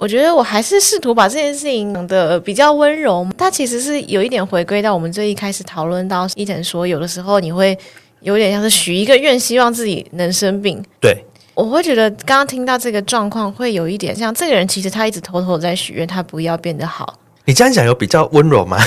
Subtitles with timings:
[0.00, 3.26] 我觉得我还是试图把这件事情讲得比较温柔。
[3.36, 7.78] 它其实是有一点回归到我们最一开始讨论到伊藤说，有的时候你会
[8.20, 10.82] 有点像是许一个愿，希望自己能生病。
[11.02, 17.18] 对，我会觉得刚刚听到这个状况，会有一点像这个人其实他一直偷偷在许愿，他不要变得好。
[17.44, 18.78] 你这样讲有比较温柔吗？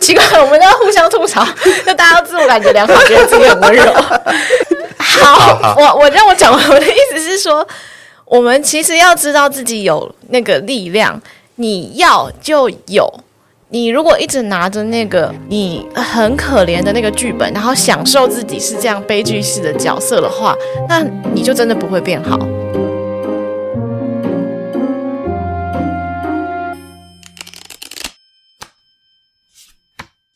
[0.00, 1.46] 奇怪，我们都要互相吐槽，
[1.86, 3.84] 就大家都自我感觉良好，觉得自己很温柔。
[4.98, 7.64] 好，好好我我让我讲完，我的意思是说。
[8.32, 11.20] 我们其实要知道自己有那个力量，
[11.56, 13.06] 你要就有。
[13.68, 20.56] 你如果一直拿着那个你很可怜的那个剧本，然后享受自己是这样悲剧式的角色的话，
[20.88, 21.04] 那
[21.34, 22.38] 你就真的不会变好。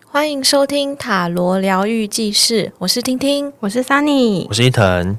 [0.05, 5.17] 欢迎收听塔罗疗愈记事，我是听听，我是 Sunny，我是伊藤。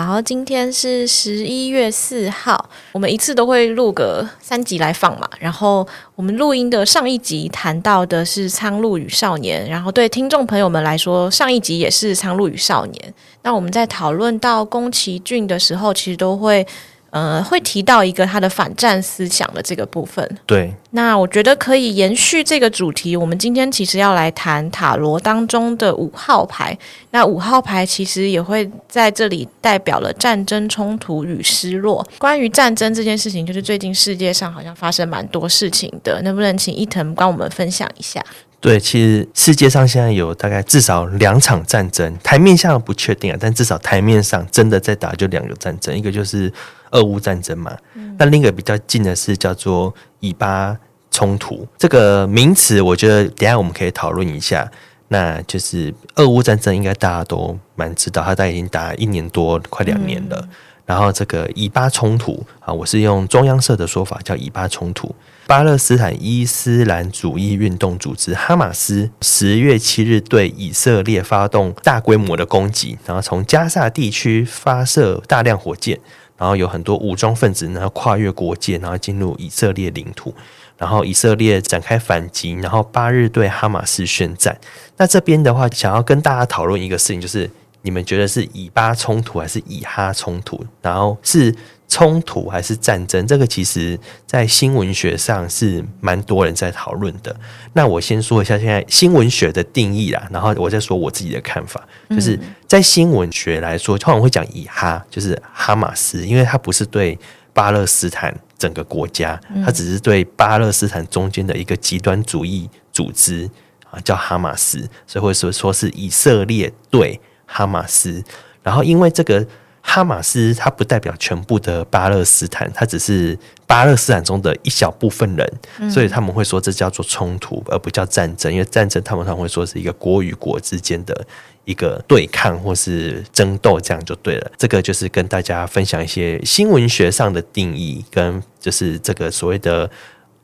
[0.00, 5.28] 好，今天是十一月四号，我们一次都会录个三集来放嘛。
[5.38, 13.10] 然后我们录音的上一集谈到的是《苍鹭与少年》，然后对听众朋友们来说，上一集也是《苍鹭与少年》。
[13.42, 16.66] 那我们在讨论到宫崎骏的时候，其实都会。
[17.12, 20.26] 呃，会提到一个他的反战思想的这个部分。
[20.46, 23.14] 对，那我觉得可以延续这个主题。
[23.14, 26.76] 我们今天其实要来谈塔罗当中的五号牌。
[27.10, 32.02] 那五号牌其实也会在这里代表了战争、冲突与失落。
[32.16, 36.22] 关于战争这件事情，就是最近世界上好像发生蛮多事情的。
[36.22, 38.24] 能不能请伊藤帮我们分享一下？
[38.62, 46.50] 对，其实世界上现在有大概至少两场战争，台面上不确定啊，但至少台面上真的在打就两个战争，一个就是。
[46.92, 47.74] 俄乌战争嘛，
[48.18, 50.76] 那另一个比较近的是叫做以巴
[51.10, 54.70] 冲突这个名词，我觉得等下我们可以讨论一下。
[55.08, 60.46] 那就是俄乌战争，应该大家都蛮知道，它大概已经打一年多，快两年了。
[60.92, 65.14] 然后这个以巴冲突啊，我是用中央社的说法叫以巴冲突。
[65.46, 75.98] 巴勒斯坦伊斯兰主义运动组织哈马斯十月七日对以色列发动大规模的攻击，然后从加萨地区发射大量火箭。
[76.38, 80.34] 然后有很多武装分子，然后跨越国界，然后进入以色列领土，
[80.76, 84.58] 然后以色列展开反击，然后八日对哈马斯宣战。
[84.96, 87.48] 那这边的话，想要跟大家讨论一个事情，就是
[87.82, 90.64] 你们觉得是以巴冲突还是以哈冲突？
[90.80, 91.54] 然后是。
[91.88, 93.26] 冲突还是战争？
[93.26, 97.36] 这个其实，在新闻学上是蛮多人在讨论的。
[97.74, 101.86] 那我先说一下现在新闻学的定义啦，然后我再说我自己的看法。
[102.08, 107.18] 就是在新闻学来说，通常会讲以哈，就是哈马斯，因为它不是对
[107.52, 113.46] 巴勒斯坦整个国家，它只是对巴勒斯坦中间的一个极端主义组织
[113.90, 117.20] 啊，叫哈马斯，所以会说说是以色列对
[117.52, 118.24] 哈马斯。
[118.62, 119.46] 然后因为这个。
[119.84, 123.36] 哈马斯它不代表全部的巴勒斯坦，它只是
[123.66, 128.50] 巴勒斯坦中的一小部分人，所以他们会说这叫做冲突，而不叫战争。
[128.52, 131.26] 因为战争他们常会说是一个国与国之间的
[131.64, 134.52] 一个对抗或是争斗，这样就对了。
[134.56, 139.90] 这个就是跟大家分享一些新闻学上的定义，跟就是这个所谓的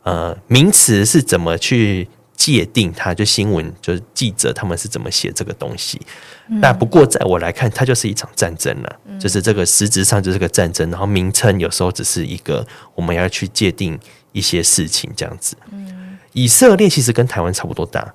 [0.03, 6.01] 呃名词是怎么去界定它，就新闻就是记者他们是怎么写这个东西。
[6.47, 13.99] 那不过，在我来看，它就是一场战争了，就是这个实质上就是个战争，然后名称有时候只是一个我们要去界定
[14.31, 15.57] 一些事情这样子。
[16.33, 18.15] 以色列其实跟台湾差不多大，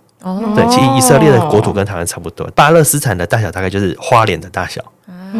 [0.55, 4.81] 对，其实以色列的国土跟台湾差不多，巴勒斯坦的大小大概就是花莲的大小，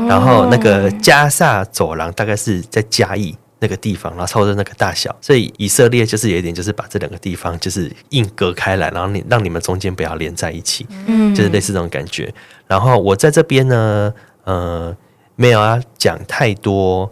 [0.09, 3.33] 然后那个加萨走廊大概是在嘉义。
[3.63, 12.34] 那个地方，然后差不多那个大小，所以以色列就是有一点，就是把这两个地方就是硬隔开来，然后你让你们中间不要连在一起，嗯，就是类似这种感觉。
[12.68, 14.13] 然后我在这边呢，
[14.44, 14.94] 呃，
[15.38, 17.09] 没有要讲太多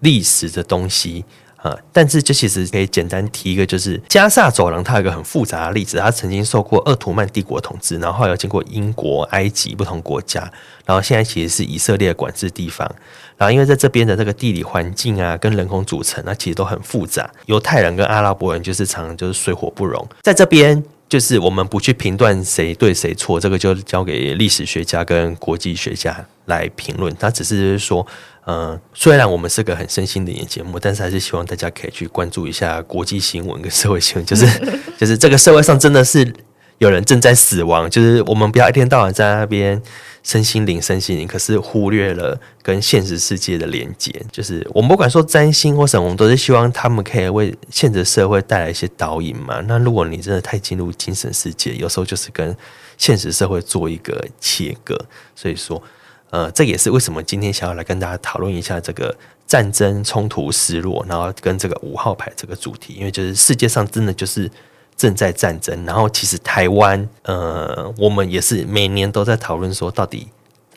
[0.00, 1.24] 历史的东西。
[1.68, 10.40] 啊，但是这其实可以简单提一个，就是加萨走廊，它有一个很复杂的例子，它曾经受过鄂图曼帝国统治，然后后来经过英国、埃及不同国家，
[10.86, 12.90] 然后现在其实是以色列管制地方。
[13.36, 17.30] 然后因为在这边的这个地理环境啊，跟人口组成，那其实都很复杂。
[17.46, 20.82] 犹太人跟阿拉伯人就是常常就是水火不容，在这边。
[21.08, 27.10] 就是我们不去评断谁对谁错，这个就交给历史学家跟国际学家来评论。
[27.18, 28.06] 他只是说，
[28.50, 34.24] 嗯，虽然我们是个很身心灵的节目，但是还是希望大家可以去关注一下国际新闻跟社会新闻。
[34.24, 34.46] 就是，
[34.98, 36.32] 就是这个社会上真的是
[36.78, 39.82] 有人正在死亡，就是我们不要一天到晚在那边。
[40.24, 44.12] 身心灵，身心灵，可是忽略了跟现实世界的连接。
[44.30, 49.62] 就是我们不管说占星或什么，我们都是希望他们可以为现实社会带来一些导引嘛。
[49.66, 52.54] 那如果你真的太进入精神世界，有时候就是跟
[52.98, 54.98] 现实社会做一个切割。
[55.34, 55.82] 所以说，
[56.30, 59.14] 呃，这也是为什么今天想要来跟大家讨论一下这个
[59.46, 64.50] 战争、冲突、失落，然后跟这个五号牌这个主题，因为就是世界上真的就是
[64.96, 70.28] 正在战争，然后其实台湾，呃，我们也是每年都在讨论说，到底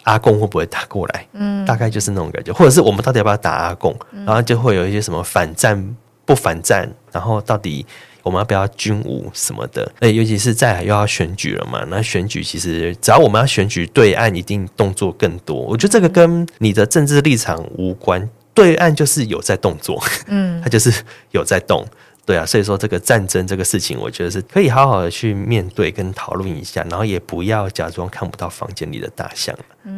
[0.04, 1.28] 阿贡会不会打过来？
[1.34, 3.96] 嗯，大概就是那种感觉，或者是我们到底要不要打阿共？
[4.26, 5.96] 然后就会有一些什么反战
[6.26, 7.86] 不反战，然后到底。
[8.24, 9.92] 我们要不要军武什么的？
[10.00, 11.84] 那尤其是再来又要选举了嘛？
[11.90, 15.56] 那选举其实只要我们要选举，对岸一定动作更多。
[15.56, 20.94] 我觉得这个跟你的政治立场无关，对岸就是有在动作，嗯， 他就是
[21.32, 21.86] 有在动，
[22.26, 22.46] 对啊。
[22.46, 29.56] 所以说这个战争这个事情，我觉得是可以好好的去面对跟讨论一下，然后也不要假装看不到房间里的大象。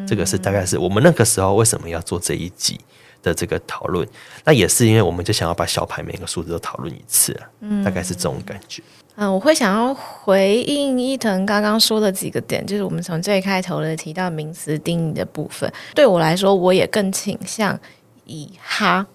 [0.08, 2.80] 这个是大概是我们那个时候为什么要做这一集。
[3.24, 4.08] 的这个讨论，
[4.44, 8.84] 那也是因为我们就想要把小牌每个数字都讨论一次啊，嗯，大概是这种感觉。
[9.16, 17.80] 嗯，我会想要回应伊藤刚刚说的几个点，就是我们从最开头的提到名词定义的部分，对我来说，我也更倾向
[18.26, 19.06] 以哈，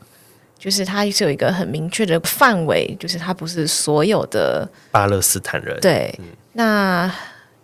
[0.58, 5.78] 就是它是有一个很明确的范围，就是它不是所有的巴勒斯坦人。
[5.80, 7.12] 对，嗯、那。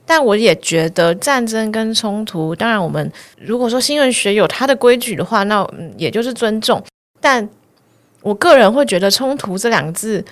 [0.07, 3.11] 但我也觉得战争跟冲突，当然我们
[3.41, 6.83] 如果说新闻学有它的规矩的话，那嗯，也就是尊重。
[7.21, 7.49] 但
[8.21, 10.23] 我个人会觉得“冲突”这两个字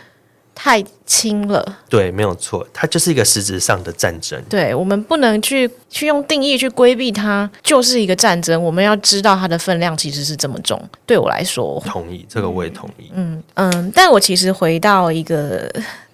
[0.55, 1.79] 太轻了。
[1.89, 4.39] 对，没有错，它就是一个实质上的战争。
[4.49, 8.63] 对，我们不能去去用定义去规避它，就是一个战争。
[8.63, 10.79] 我们要知道它的分量其实是这么重。
[11.07, 13.11] 对我来说，同意这个，我也同意。
[13.15, 15.67] 嗯嗯，但我其实回到一个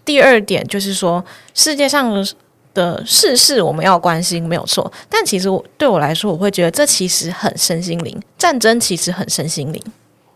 [0.04, 1.24] 第二点，就是说
[1.54, 2.24] 世界上。
[2.78, 8.22] 的事事我们要关心没有错，但其实我对我来说，我会觉得这其实很身心灵。
[8.38, 9.82] 战争其实很身心灵。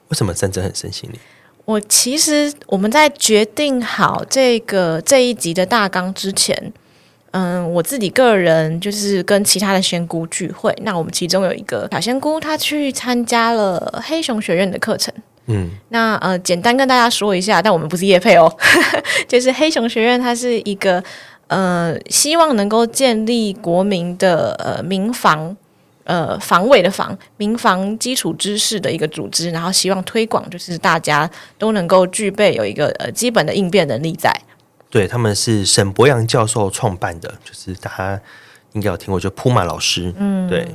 [0.09, 1.19] 为什么战争很身心灵？
[1.65, 6.73] 我其实我们在决定好这个这一集的大纲之前，
[7.31, 15.15] 嗯，我自己个人就是跟其他的仙姑聚会，那我们其中有一个小仙姑，她去参加了黑熊学院的课程。
[15.47, 18.53] 嗯，那呃，简单跟大家说一下，但我们不是叶配哦，
[19.27, 21.03] 就是黑熊学院，它是一个。
[21.49, 25.57] 呃，希望能够建立国民的呃民防，
[26.05, 34.35] 呃防卫的防民防基础知识的一个组织，然后希望推广，就是大家都能够具备有一个呃基本的应变能力在。
[34.89, 38.21] 对，他们是沈博洋教授创办的，就是大家
[38.73, 40.67] 应该有听过，就扑马老师，嗯，对。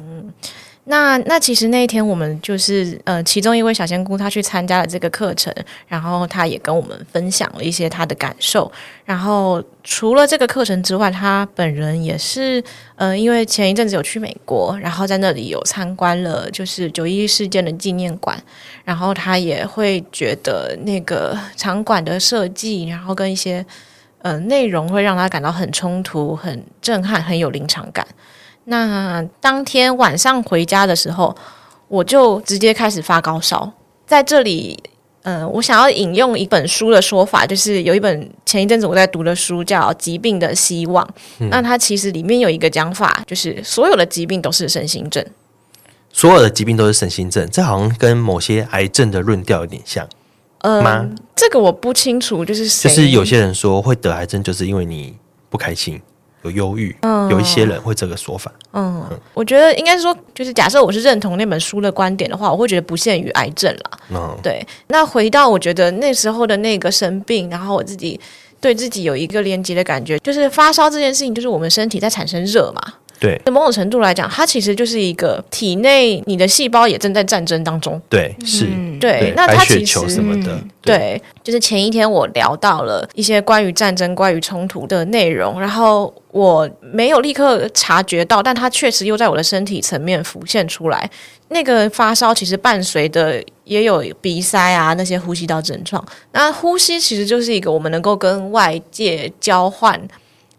[0.89, 5.53] 那那其实那一天我们就是呃，其中一位小仙姑她去参加了这个课程，
[5.85, 8.71] 然后她也跟我们分享了一些她的感受。
[9.03, 12.63] 然后除了这个课程之外，她本人也是
[12.95, 18.41] 呃，因为前一阵子有去美国，然后在那里有参观了就是九一事件的纪念馆，
[18.85, 23.65] 然后她也会觉得那个场馆的设计，然后跟一些
[24.21, 28.07] 呃内容会让她感到很冲突、很震撼、很有临场感。
[28.69, 31.33] 那当天晚上回家的时候，
[31.87, 33.71] 我就直接开始发高烧。
[34.05, 34.77] 在这里，
[35.23, 41.05] 嗯、呃，我想要引用一本书的说法，就是有一本前一阵子我在读的书叫《疾病的希望》。
[41.39, 45.25] 嗯、那它其实里面有一个讲法，就是所有的疾病都是身心症。
[46.11, 50.05] 所有的疾病都是身心症，这好像跟某些癌症的论调有点像。
[50.59, 55.15] 嗯、呃，吗这个我不清楚，就是就是有些人说会得癌症，就是因为你
[55.49, 56.01] 不开心。
[56.49, 58.51] 有忧郁，嗯，有一些人会这个说法。
[58.73, 63.99] 嗯，嗯，我觉得应该是说，就是假设我是认同那本书的观点的话，我会觉得不限于癌症啦。
[64.11, 64.65] 嗯，对。
[64.87, 68.19] 那回到我觉得那时候的那个生病，然后我自己
[68.61, 72.81] 对自己有一个连接的感觉，就是发烧这件事情，就是我们身体在产生热嘛。
[73.19, 77.99] 对，某种程度来讲，它其实就是一个体内你的细胞也正在战争当中。
[78.07, 79.33] 对，是，嗯、对。
[79.35, 91.09] 那它其实什么的，对，对，就是前一天我聊到了一些关于战争、关于冲突的内容，然后我没有立刻察觉到，但它确实又在我的身体层面浮现出来。
[91.49, 96.05] 那个发烧其实伴随的也有鼻塞啊，那些呼吸道症状。
[96.33, 99.99] 那呼吸其实就是一个我们能够跟外界交换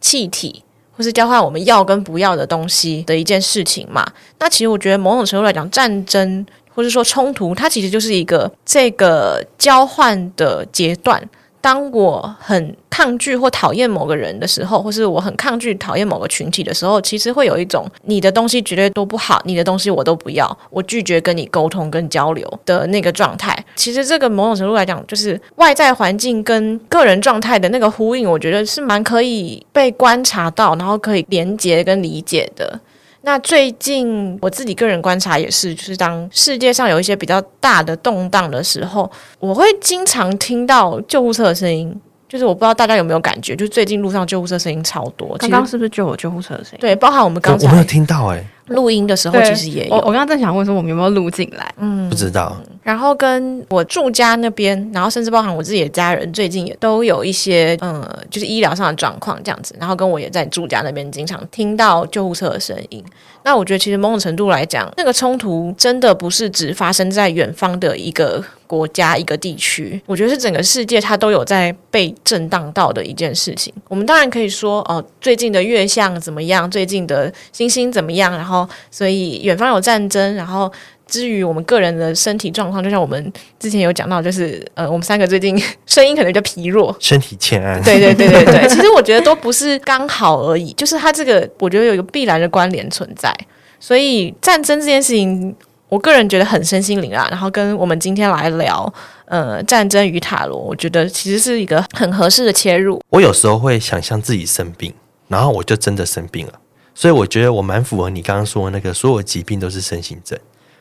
[0.00, 0.64] 气体。
[0.98, 4.04] 或是交换我们要跟不要的东西的一件事情嘛？
[4.40, 11.22] 那其实我觉得某种程度来讲，战争或者说冲突，它其实就是一个这个交换的阶段。
[11.60, 23.56] 当我很抗拒或讨厌某个人的时候，或是我很抗拒讨厌某个群体的时候，其实会有一种你的东西绝对都不好，你的东西我都不要，我拒绝跟你沟通跟交流的那个状态。
[23.76, 32.80] 其实这个某种程度来讲，就是外在环境跟个人状态的那个呼应，我觉得是蛮可以被观察到，然后可以连接跟理解的。
[33.28, 41.94] 那最近我自己个人观察也是，就是当世界上有一些比较大的动荡的时候，我会经常听到救护车的声音。
[42.26, 45.36] 就是我不知道大家有没有感觉，就最近路上救护车声音超多。
[45.38, 46.78] 刚刚是不是就有救护车的声音？
[46.80, 49.94] 对，包含我们刚才我没有听到哎、欸，录音的时候其实也有。
[49.94, 51.74] 我我刚刚正想问说，我们有没有录进来？
[51.78, 52.56] 嗯，不知道。
[52.82, 59.74] 然后跟我住家那边，然后甚至包含我自己的家人，最近也都有一些嗯，就是医疗上的状况这样子。
[59.78, 63.04] 然后跟我也在住家那边，经常听到救护车的声音。
[63.44, 70.00] 那我觉得，其实某种程度来讲，那个冲突真的不是只发生在远方的一个国家、一个地区。
[70.06, 73.72] 我觉得是整个世界，它都有在被震荡到的一件事情。
[73.88, 76.70] 我们当然可以说，哦，最近的月相怎么样？
[76.70, 78.32] 最近的星星怎么样？
[78.32, 78.57] 然后，
[78.90, 80.72] 所以远方有战争，然后。
[81.10, 87.82] 至于我们个人的身体状况，就像我们之前有讲到，就是呃，我们三个最近 声音可能比较疲弱，身体欠安。
[87.82, 93.34] 对对对对对， 其实我觉得都不是刚好而已，就是它这个我觉得有一个必然的关联存在。
[93.80, 95.56] 所以战争这件事情，
[95.88, 97.26] 我个人觉得很身心灵啊。
[97.30, 98.92] 然后跟我们今天来聊
[99.24, 103.00] 呃战争与塔罗，我觉得其实是一个很合适的切入。
[103.08, 104.92] 我有时候会想象自己生病，
[105.28, 106.52] 然后我就真的生病了，
[107.00, 110.36] 所以我觉得我蛮符合你刚刚说的那个，所有疾病都是身心症。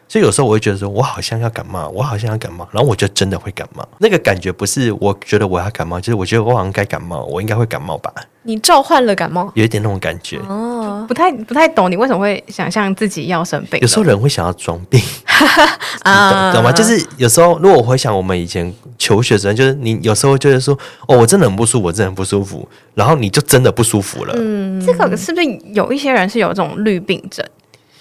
[0.07, 3.87] 所以有时候我会觉得说，我好像要感冒，我好像要感冒，然后我就真的会感冒。
[3.99, 8.11] 那个感觉不是我觉得我要感冒，就是我觉得我好像该感冒，我应该会感冒吧？
[8.43, 13.77] 你召唤了感冒，有一点那种感觉哦，不太不太懂你为什么会想象自己要生病。
[13.81, 15.01] 有时候人会想要装病，
[16.05, 16.71] 懂懂吗？
[16.71, 20.73] 就是有时候如果我回想我们以前求学的时，就是你有时候就是说，
[21.09, 24.33] 哦，我真的很不舒服，我真的很不舒服，然后你就真的不舒服了。
[24.37, 27.45] 嗯，这个是不是有一些人是有这种绿病症？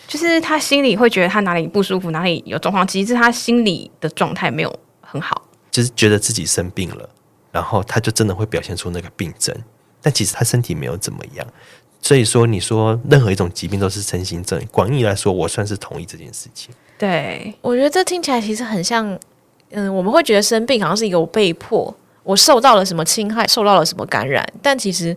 [0.07, 7.09] 就是他心里会觉得他哪里不舒服，哪里有状况，其实是他心里的状态没有很好，就是觉得自己生病了，
[7.51, 9.55] 然后他就真的会表现出那个病症，
[10.01, 11.47] 但其实他身体没有怎么样。
[12.01, 16.73] 所以说，你说任何一种疾病都是身心症，广义来说，我算是同意这件事情。
[16.97, 19.19] 对，我觉得这听起来其实很像，
[19.71, 25.17] 嗯，我们会觉得生病好像是一个我被迫，我受到了什么侵害，受到了什么感染，但其实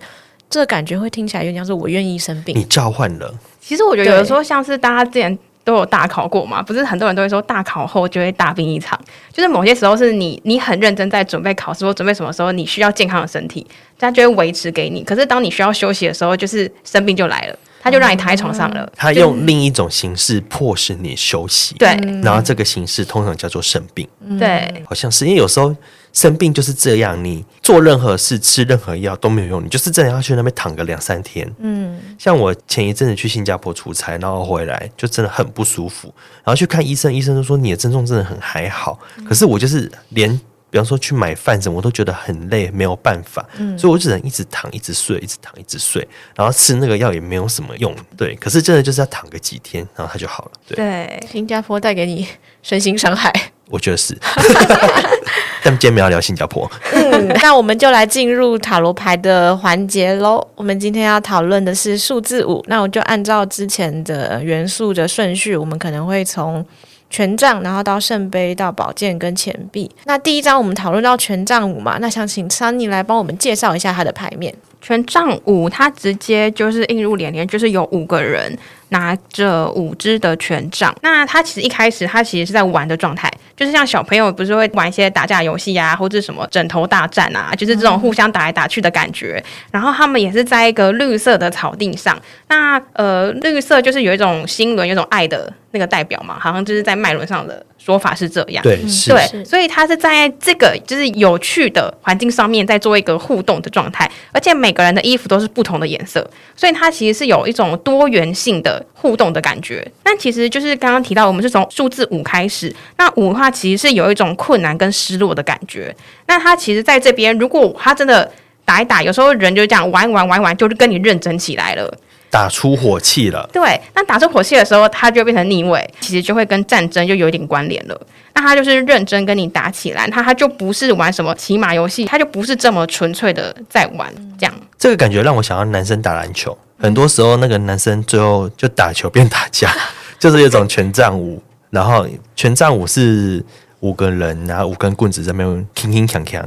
[0.50, 3.34] 这个感觉会听起来有点像是我愿意生病，你召唤了。
[3.62, 9.00] 其实我觉得有的时候像是大家之前都有大考过嘛，不是很多人都会说大考后就会大病一场，
[9.32, 13.66] 就是某些时候是你你很认真在准备考试或准备什么时候，你需要健康的身体，
[14.00, 15.04] 他就会维持给你。
[15.04, 17.56] 可是当你需要休息的时候，就是生病就来了。
[17.82, 18.92] 他就让你躺在床上了。
[18.94, 21.74] 他用另一种形式迫使你休息。
[21.76, 24.06] 对，然后这个形式通常叫做生病。
[24.38, 25.74] 对，好像是因为有时候
[26.14, 31.50] 生病就是这样，你做任何事、吃任何药都没有用，你就是真的要去那边躺个两三天。
[31.60, 36.14] 嗯，像我前一阵子去新加坡出差，然后回来就真的很不舒服，
[36.44, 40.40] 然后去看医生，医生都说你的症状真的很还好，可是我就是连。
[40.72, 48.36] 比方说去买饭什么，我都觉得很累，没有办法，嗯、所以我只能一直躺，一直睡，一直躺，一直睡，然后吃那个药也没有什么用，对。
[48.36, 50.52] 可是真的就是要躺个几天，然后它就好了。
[50.68, 52.28] 对，对新加坡带给你
[52.62, 53.34] 身心伤害，
[53.70, 54.18] 我觉得是。
[55.64, 60.46] 但今天没有聊新加坡，嗯，那我们就来进入塔罗牌的环节喽。
[60.56, 66.66] 我们今天要讨论的是数字五，那我就按照之前的元素的顺序，我们可能会从。
[67.12, 69.90] 权杖，然后到圣杯，到宝剑跟钱币。
[70.06, 74.54] 那第一张我们讨论到权杖五嘛，那想请 Sunny 来帮我们介绍一下它的牌面。
[74.82, 78.58] 权杖五，它直接就是映入眼帘，就是有五个人。
[78.92, 89.44] 拿着五支的权杖，那他其实一开始他其实是在玩的状态，就是像小朋友不是会玩一些打架游戏啊，或者什么枕头大战啊，就是这种互相打来打去的感觉。
[89.72, 98.62] 然后他们也是在一个绿色的草地上，那呃绿色就是有一种心轮，有一种爱的那个代表嘛，好像就是在脉轮上的说法是这样。
[98.62, 108.86] 对，是对，所以他是在这个就是有趣的环境上面在做一个互动的状态，而且每个人的衣服都是不同的颜色，所以它其实是有一种多元性的。
[109.02, 112.76] 互动的感觉，但其实就是刚刚提到，我们是从数字五开始。
[112.98, 115.96] 那五的话，其实是有一种困难跟失落的感觉。
[116.28, 118.30] 那他其实在这边，如果他真的
[118.66, 121.98] 打一打，有时候人就这样玩一玩玩一玩，就是跟你认真起来了，
[122.30, 123.50] 打出火气了。
[123.52, 128.00] 对，那打出火气的时候，他就变成逆位，其实就会跟战争就有一点关联了。
[128.34, 134.54] 那他就是认真跟你打起来，他他就不是玩什么骑马游戏，他就不是这么纯粹的在玩这样。
[134.78, 136.58] 这个感觉让我想到男生打篮球。
[136.78, 139.70] 很多时候，那个男生最后就打球变打架，
[140.18, 141.42] 就是一种权杖五。
[141.72, 143.44] 然后权杖五是
[143.82, 146.42] 五个人，然后五根棍子在那边铿铿锵锵。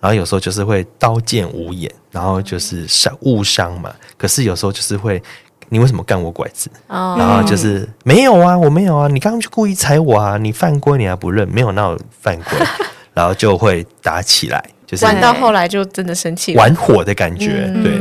[0.00, 3.92] 然后有时候就是会刀剑无眼，然后就是伤误伤嘛。
[4.16, 5.22] 可是有时候就是会，
[5.68, 6.70] 你为什么干我拐子？
[6.88, 11.46] 然后就是没有啊，我没有啊，你刚刚就故意踩我啊，你犯规你还不认？
[11.46, 12.58] 没有，那我犯规，
[13.12, 14.64] 然后就会打起来。
[14.86, 17.68] 就是玩到后来就真的生气，玩火的感觉。
[17.82, 17.98] 对，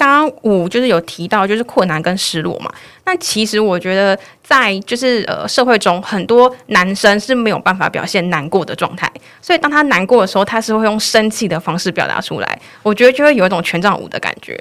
[0.00, 2.72] 刚刚五就是有提到就是困难跟失落嘛。
[3.04, 12.60] 那其实我觉得在就是呃社会中，很多男生是没有办法表现难过的状态，所以当他难过的时候，他是会用生气的方式表达出来。
[12.82, 14.58] 我觉得就会有一种权杖五的感觉。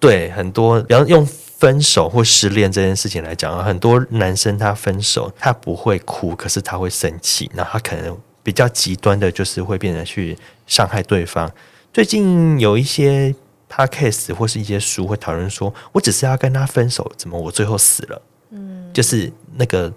[0.00, 11.48] 对，很多然后用分手或失恋这件事情来讲，很多男生他分手，他不会哭，可是他会生气，那他可能比较极端的就是会变成去伤害对方。
[11.92, 13.32] 最近有一些
[13.70, 18.22] podcast 或是一些书会讨论说，我只是要跟他分手，怎么我最后死了？
[18.50, 19.92] 嗯，就是那个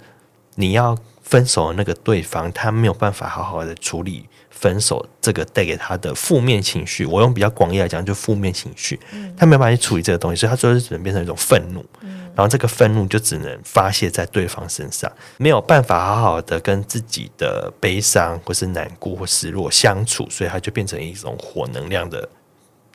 [0.56, 4.30] 你要分手的那个对方，他没有办法好好的处理。
[4.50, 22.30] 分手这个带给他的负面情绪，我用比较广义来讲，就负面情绪，嗯他没有办法去处理这个东西，所以他最后只能变成一种愤怒，嗯然后这个愤怒就只能发泄在对方身上，没有办法好好的跟自己的悲伤或是难过或失落相处，所以他就变成一种火能量的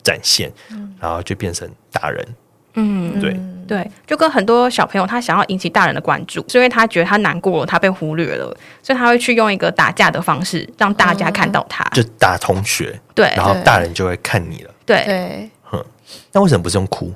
[0.02, 0.52] 展现，
[1.00, 2.26] 然后就变成大人。
[2.74, 3.38] 嗯，对。
[3.68, 8.46] 对，就跟很多小朋友，他想要引起大人的关注，是因为他觉得他难过了，他被忽略了，
[8.82, 15.04] 所以他会去用一个打架的方式让大家看到他，就打同学，对，然后大人就会看你了，对。
[15.04, 15.84] 对，哼，
[16.32, 17.12] 那为什么不是用哭？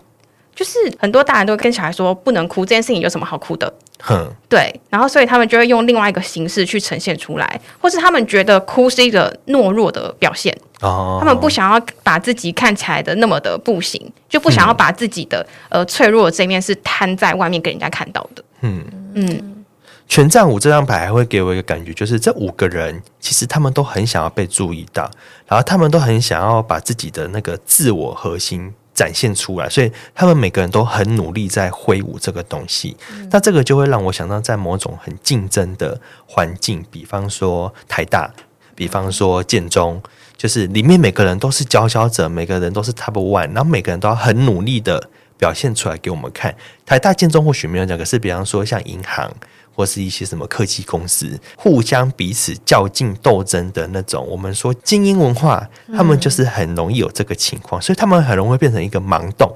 [0.54, 3.72] 就是很多大人都跟小孩说不能哭，这件事情有什么好哭的？
[4.00, 10.56] 哼，对，然后所以他们就会用另外一个形式去呈现出来，或是他们觉得哭是一个懦弱的表现。
[10.80, 18.44] 哦，他们不想要把自己看起来的那么的不行，就不想要把自己的、嗯、呃脆弱的这一面是摊在外面给人家看到的。
[18.62, 19.64] 嗯嗯，
[20.08, 25.08] 权杖五这张牌还会给我一个感觉，就是这五个人其实他们都很想要被注意到，
[25.46, 32.96] 然后他们都很想要把自己的那个自我核心展现出来，所以他们每个人都很努力在挥舞这个东西。
[33.12, 38.30] 嗯、那这个就会让我想到，在某种很竞争的环境，比方说台大，
[38.74, 40.02] 比方说建中。
[40.34, 45.08] 就是里面每个人都是佼佼者，每个人都是 top one，然后每个人都要很努力的
[45.38, 46.52] 表现出来给我们看。
[46.84, 49.32] 台大建中或许没有讲，可是比方说像银行
[49.74, 59.50] 或是一些什么科技公司，互相彼此较劲斗争的那种，我们说精英文化，他们就是很容易有这个情况，所以他们很容易变成一个盲洞。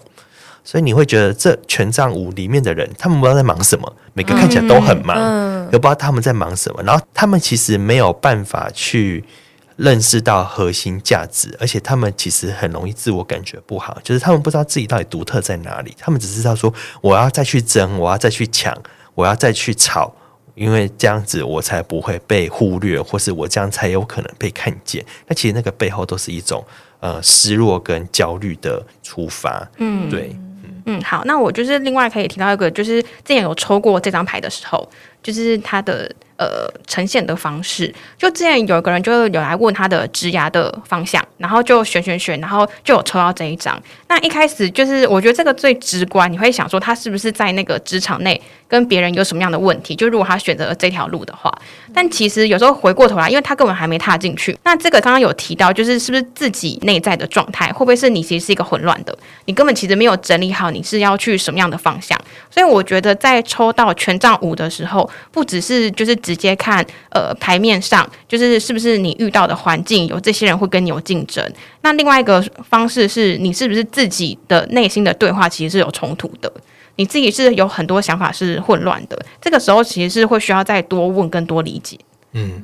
[0.64, 5.16] 所以你会觉得这权杖五里面的人，他们不知道在忙什么，每个看起来都很忙，
[5.72, 9.24] 又不知道他们在忙什么，然后他们其实没有办法去。
[9.76, 18.74] 认识到核心价值，而且他们其实很容易自我感觉不好，就是他们不知道自己到底独特在哪里，他们只知道说我要再去争，我要再去抢，
[19.16, 20.14] 我要再去吵，
[20.54, 25.04] 因为这样子我才不会被忽略，或是我这样才有可能被看见。
[25.26, 26.64] 那其实那个背后都是一种
[27.00, 29.68] 呃失落跟焦虑的出发。
[29.78, 30.30] 嗯，对，
[30.62, 34.88] 嗯，嗯，好，那我就是另外可以提到一个，就是之前有抽过这张牌的时候，
[35.22, 36.08] 就是他的。
[36.38, 43.82] 呃，呈现的方式，就之前有一个人就有来问他的职涯的方向，然后就选选选，然后就有抽到这一张。
[44.08, 49.96] 那一开始就是我觉得这个最直观，你会想说他是不是在那个职场内跟别人有什么样的问题？
[49.96, 51.50] 就如果他选择了这条路的话，
[51.96, 54.54] 但其实有时候回过头来，因为他根本还没踏进去。
[54.64, 59.18] 那这个刚刚有提到，就是是不是自己内在的状态，会不会是你其实是一个混乱的？
[59.46, 62.20] 你根本其实没有整理好，你是要去什么样的方向？
[62.50, 66.14] 所以我觉得在抽到权杖五的时候，不只是就是。
[66.26, 71.40] 直接看，呃，牌面上就是是不是你遇到的环境有这些人会跟你有竞争。
[71.82, 76.52] 那另外一个方式是你是不是自己的内心的对话其实是有冲突的，
[76.96, 79.18] 你自己是有很多想法是混乱的。
[79.40, 81.98] 这个时候其实是会需要再多问更多理解。
[82.32, 82.62] 嗯，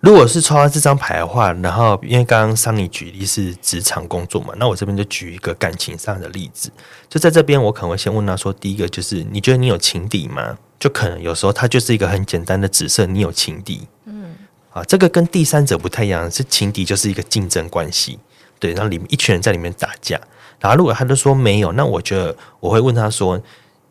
[0.00, 6.70] 如果是抽到这张牌的话，然后因为刚刚桑尼举例是职场工作嘛，那我这边就举一个感情上的例子。
[7.08, 10.56] 就在这边，我可能会先问他说：第一个就是你觉得你有情敌吗？
[10.80, 14.34] 就可能有时候他就是一个很简单的紫色，你有情敌，嗯，
[14.72, 18.18] 啊，这个跟第三者不太一样，是情敌就是一个竞争关系，
[18.58, 20.20] 对，然后里面一群人在里面打架，
[20.58, 23.40] 然后如果他都说没有，那我觉得我会问他说，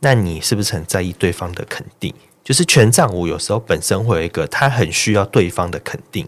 [0.02, 2.14] 那你是不是很在意对方的肯定？
[2.44, 6.28] 就是权杖五有时候本身会有一个他很需要对方的肯定，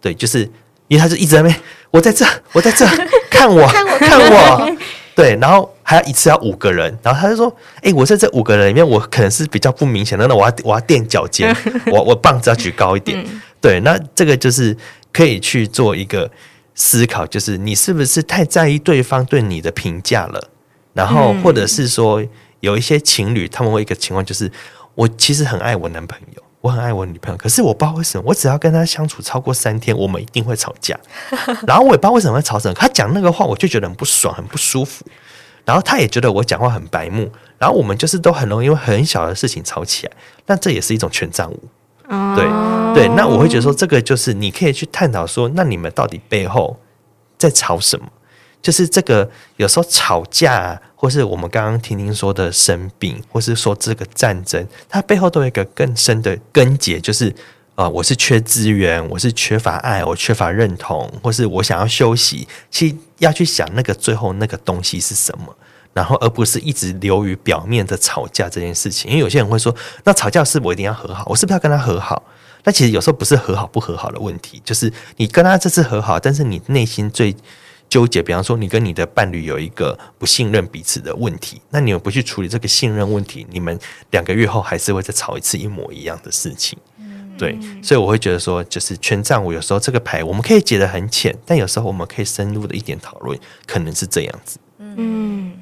[0.00, 0.48] 对，就是
[0.86, 2.86] 因为他就一直在那边，我在这，我在这，
[3.28, 4.76] 看我，看我，看我。
[5.16, 7.52] 对，然后还要一次要五个人，然后他就说
[7.82, 11.52] ：“哎，我在这五个人里面，我可能是比较不明显的，那我要我要垫脚尖，
[11.90, 13.20] 我我棒子要举高一点。
[13.26, 14.76] 嗯”对，那这个就是
[15.12, 16.30] 可以去做一个
[16.76, 20.50] 思考，就是你是不是太在意对方对你的评价了？
[20.92, 22.22] 然后或者是说，
[22.60, 24.50] 有一些情侣，他们会一个情况就是，
[24.94, 26.42] 我其实很爱我男朋友。
[26.60, 30.98] 我很爱我女朋友，可是我不知道为什么，我只要跟他相处超过三天，我们一定会吵架。
[31.64, 35.06] 然后我也不知道为什么会吵什么，他讲那个话，我就觉得很不爽，很不舒服。
[35.64, 37.30] 然后他也觉得我讲话很白目。
[37.58, 40.12] 然后我们就是都很容易因为很小的事情吵起来。
[40.46, 41.62] 那这也是一种权杖五，
[42.34, 42.44] 对
[42.92, 43.08] 对。
[43.14, 46.76] 那我会觉得说，这个就是你可以去探讨说，那你们到底背后
[47.38, 48.06] 在吵什么？
[48.62, 50.80] 就是这个有时候吵架。
[51.00, 57.32] 或是我们刚刚听听说的生病，或是说这个战争，它背后都有一个更深的根结，就是
[57.76, 62.48] 啊、我是缺资源，我是缺乏爱，我缺乏认同，或是我想要休息。
[62.68, 65.56] 其实要去想那个最后那个东西是什么，
[65.92, 69.08] 然后而不是一直流于表面的吵架这件事情。
[69.08, 72.20] 因为有些人会说，那吵架是我一定要和好，我是不是要跟他和好？
[72.64, 77.36] 那其实有时候不是和好不和好的问题，就是你跟他这次和好，但是你内心最
[77.88, 83.78] 纠结，比方说你跟你的伴侣有一个不信任彼此的问题，那你们不去处理这个信任问题，你们
[84.10, 86.78] 两个月后还是会再吵一次一模一样的事情。
[87.38, 94.58] 对，所以我会觉得说，就是权杖五有时候这个牌我们可以解得很浅，但有时候我们可以深入的一点讨论，可能是这样子。
[94.78, 95.52] 嗯，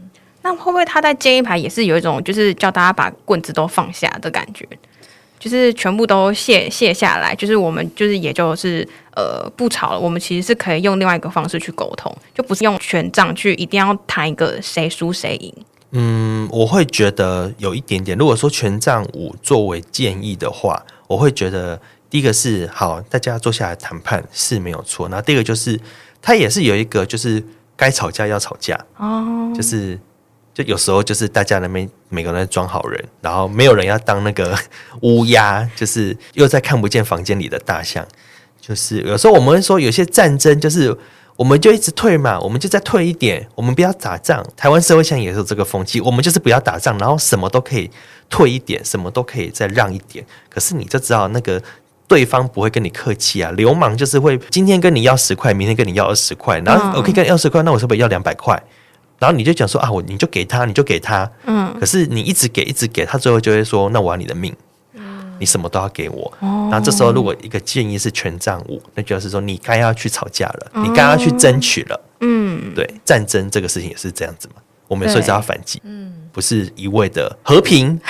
[0.40, 4.66] 那会不会他在建议牌也是有一种就是叫大家把棍子都放下的感觉，
[5.38, 15.55] 就是全部都卸卸下来，就是我们就是也就是呃不吵了，我们其实是可以用另外一个方式去沟通，就不是用权杖去一定要谈一个谁输谁赢。
[15.92, 20.83] 嗯，我会觉得有一点点，如果说权杖五作为建议的话。
[21.09, 25.09] 我会觉得，第一个是好，大家坐下来谈判是没有错。
[25.09, 25.81] 然后第二个就是，
[26.20, 27.40] 它也是有一个，就是
[27.77, 29.96] 该吵架要吵架哦，就是
[30.57, 34.59] 就有时候就是大家那边每个人在装好人，然后没有人要当那个
[35.03, 38.03] 乌鸦，就是又在看不见房间里的大象。
[38.59, 40.97] 就是有时候我们会说，有些战争就是。
[41.38, 44.42] 我们就一直退嘛，我们就再退一点，我们不要打仗。
[44.57, 47.90] 台湾社会现在也是这个风气，我们就是不要打仗，然后什么都可以
[48.31, 50.25] 退一点，什么都可以再让一点。
[50.49, 51.62] 可是你就知道，那个
[52.09, 58.59] 对方不会跟你客气啊，流氓就是会今天跟你要十块，明天跟你要二十块，然后我可以跟你要十块，那我是不是要两百块？
[59.18, 61.74] 然后你就讲说啊，我你就给他，你就给他，嗯。
[61.79, 64.55] 可是你一直给，一直给他，最后就会说，那我要你的命。
[65.38, 72.00] 你什么都要给我，然后这时候如果一个建议是权杖五，那就是说你该要去吵架了，你该要去争取了。
[72.20, 78.00] 嗯，对，战争这个事情也是这样子嘛，我们所以是要反击，嗯，不是一味的和平，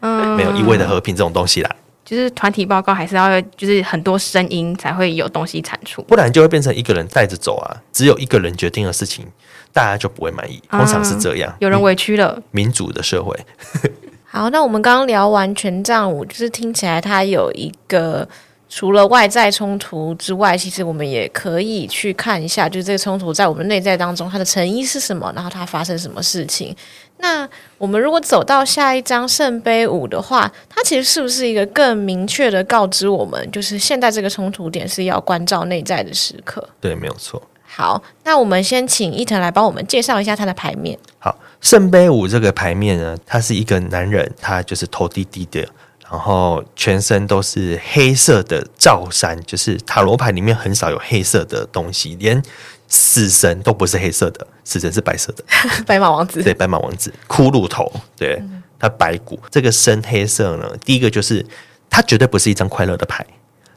[0.00, 1.76] 嗯，没有一味的和平这种东西啦。
[2.08, 9.26] 就是团体报告还是要就是很多声音才会有东西产出，不然就会变成一个人带着走啊，只有一个人决定的事情，
[9.74, 13.38] 大家就不会满意，通常是这样，有人委屈了，民主的社会。
[14.24, 18.26] 好，那我们刚刚聊完权杖五，就是听起来它有一个
[18.68, 26.76] 除了外在冲突之外，其实我们也可以去看一下，就是这个冲突在我们内在当中它的成因是什么，然后它发生什么事情。
[27.20, 36.68] 那我们如果走到下一张圣杯五的话，它其实是不是一个更明确的告知我们，就是现在这个冲突点是要关照内在的时刻？
[36.80, 37.42] 对，没有错。
[37.64, 40.98] 好，那我们先请伊藤来帮我们介绍一下他的牌面。
[41.18, 45.68] 好，圣杯五这个牌面呢，他是一个男人，他就是头低低的，
[46.10, 52.42] 然后全身都是黑色的罩衫，就是塔罗牌里面很少有黑色的东西，连
[52.88, 55.44] 死神都不是黑色的，死神是白色的，
[55.86, 58.42] 白马王子，对，白马王子，骷髅头，对，
[58.78, 61.44] 他白骨，这个深黑色呢，第一个就是
[61.90, 63.26] 它绝对不是一张快乐的牌，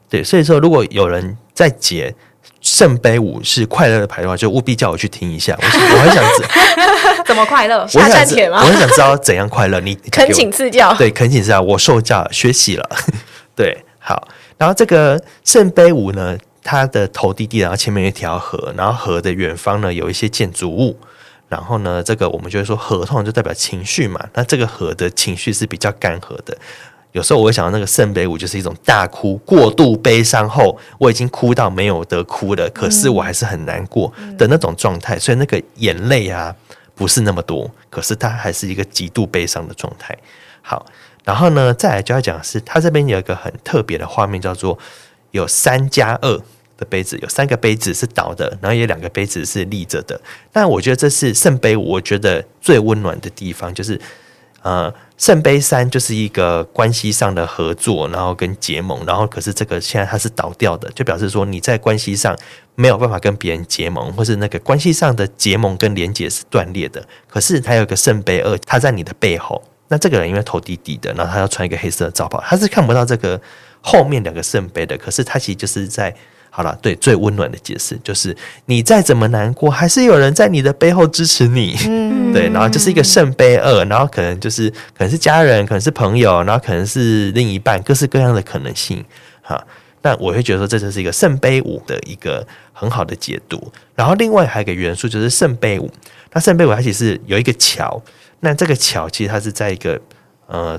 [0.08, 2.14] 对，所以说如果有人在解。
[2.72, 5.54] 圣杯五是快乐的牌的话，就务必叫我去听一下。
[5.60, 6.42] 我我很想知
[7.26, 8.62] 怎么快乐，下战帖吗？
[8.62, 9.78] 我很想知道怎样快乐。
[9.78, 10.94] 你恳请赐教。
[10.94, 11.60] 对，恳请赐教。
[11.60, 12.90] 我受教学习了。
[13.54, 14.26] 对，好。
[14.56, 20.98] 然后这个圣杯五呢，它的头低低，然后前面有一条河，然后河的远方呢有一些建筑物。
[21.50, 24.18] 然后呢，这个我们就会说河通常就代表情绪嘛。
[24.32, 26.56] 那这个河的情绪是比较干涸的。
[27.12, 36.54] 有时候我会想到那个圣杯五就是一种大哭，过度悲伤后，我已经哭到没有得哭了，可是我还是很难过的那种状态，所以那个眼泪啊
[36.94, 40.16] 不是那么多，可是它还是一个极度悲伤的状态。
[40.62, 40.86] 好，
[41.22, 44.78] 然后呢，再来就要讲的是，它这边有一个很特别的画面，叫做
[45.32, 46.38] 有三加二
[46.78, 50.18] 的杯子，有三个杯子是倒的，然后有两个杯子是立着的。
[50.50, 54.00] 但我觉得这是圣杯五，我觉得最温暖的地方就是。
[54.62, 62.36] 呃，圣杯三就是一个关系上的合作，然后跟结盟，然后可是这个现在它是倒掉的，就表示说你在关系上
[62.74, 67.04] 没有办法跟别人结盟，或是那个关系上的结盟跟连结是断裂的。
[67.28, 73.40] 可是他有个圣杯二，他在你的背后，那这个人因为头低低的，然后他要穿一个黑色的罩袍，他是看不到这个
[73.80, 76.14] 后面两个圣杯的，可是他其实就是在。
[76.54, 78.36] 好了，对，最温暖的解释就是，
[78.66, 81.74] 你再怎么难过，还是有人在你的背后支持你。
[81.88, 89.02] 嗯， 对，然后就是一个圣杯二，然后可能就是可能是家人，可能是朋友，然后可能是另一半，各式各样的可能性。
[89.40, 89.66] 哈，
[90.02, 93.72] 那我会觉得说，这就是一个圣杯五的一个很好的解读。
[93.94, 95.90] 然后另外还有一个元素就是圣杯五，
[96.34, 97.98] 那圣杯五它其实有一个桥，
[98.40, 99.98] 那这个桥其实它是在一个
[100.48, 100.78] 呃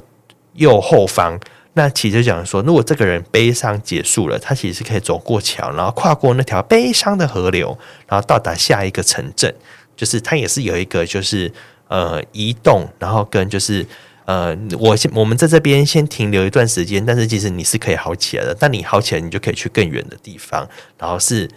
[0.53, 1.39] 右后方。
[1.75, 9.53] 那其实讲说，如果这个人悲伤结束了，他其实是可以走过桥，然后跨过那条悲伤的河流，然后到达下一个城镇。
[9.95, 11.51] 就是他也是有一个，就是
[11.87, 13.85] 呃移动，然后跟就是
[14.25, 18.55] 呃，我先我们在这边先停留一段时间，但是其实你是可以好起来的。
[18.59, 20.67] 但你好起来，你就可以去更远的地方。
[20.97, 21.49] 然后是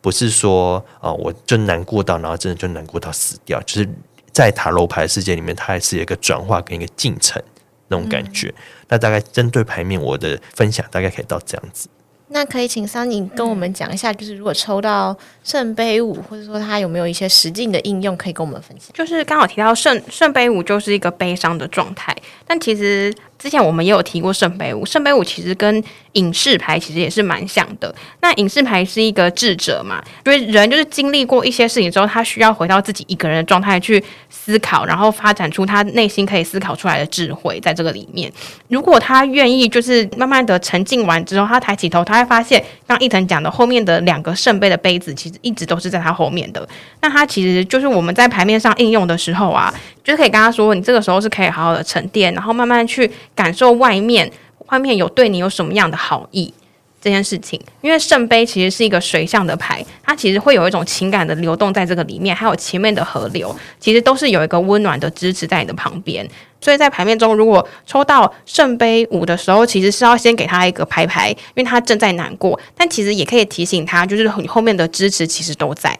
[0.00, 3.60] 不是说哦、我就难过到，然后真的就难过到死掉？
[3.62, 3.88] 就是
[4.32, 7.42] 在塔罗牌世界里面，它还是有一个转化跟一个进程
[7.88, 8.48] 那种感觉。
[8.48, 11.88] 嗯、那大概针对牌面，我的分享大概可以到这样子。
[12.28, 18.90] 那可以请 Sunny 跟我们讲一下，就是如果抽到圣杯五，或者说它有没有一些实际的应用可以跟我们分享？
[18.92, 22.14] 就是刚好提到圣圣杯五就是一个悲伤的状态，
[22.46, 23.14] 但其实。
[23.38, 27.94] 之前我们也有提过圣杯五，圣杯五其实跟隐士牌其实也是蛮像的。
[28.22, 38.32] 那隐士牌是一个智者嘛，因为人就是经历过一些事情之后，他需要回到自己一个人的状态去思考，然后发展出他内心可以思考出来的智慧，在这个里面，
[38.68, 46.68] 如果他愿意就是慢慢的沉浸完之后，他抬起头，他会发现，刚刚一腾讲的后面的两个圣杯的杯子，其实一直都是在他后面的。
[47.00, 49.72] 那他其实就是我们在牌面上应用的时候啊，
[50.04, 53.10] 就是可以跟他说，你这个时候是可以好好的沉淀，然后慢慢去。
[53.34, 54.30] 感受外面，
[54.68, 56.52] 外面有对你有什么样的好意
[57.00, 66.26] 这件事情，因为圣杯其实是一个水象的牌，它其实会有一种情感的流动在这个里面，还有前面的河流，其实都是有一个温暖的支持在你的旁边。
[66.60, 75.98] 所以在牌面中，如果抽到圣杯五的时候，其实是要先给他一个牌牌，因为他正在难过，但其实也可以提醒他，就是你后面的支持其实都在。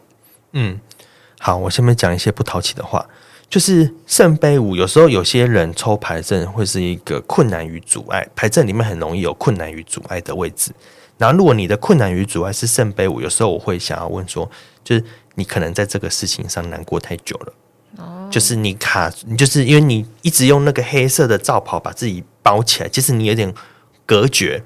[0.53, 0.81] 嗯，
[1.38, 3.07] 好，我下面讲一些不讨喜的话。
[3.49, 10.73] 就是圣杯五，有时候有些人抽牌阵会是一个困难与阻碍，牌阵里面很容易有困难与阻碍的位置。
[11.16, 14.51] 然后，如果你的困难与阻碍是圣杯五，有时候我会想要问说，
[14.83, 15.05] 就是
[15.37, 17.53] 你可能在这个事情上难过太久了，
[17.97, 23.53] 哦，就是你卡，你就是因为你一直用那个黑色的罩袍把自己包起来，其实你有点
[24.05, 24.63] 隔绝。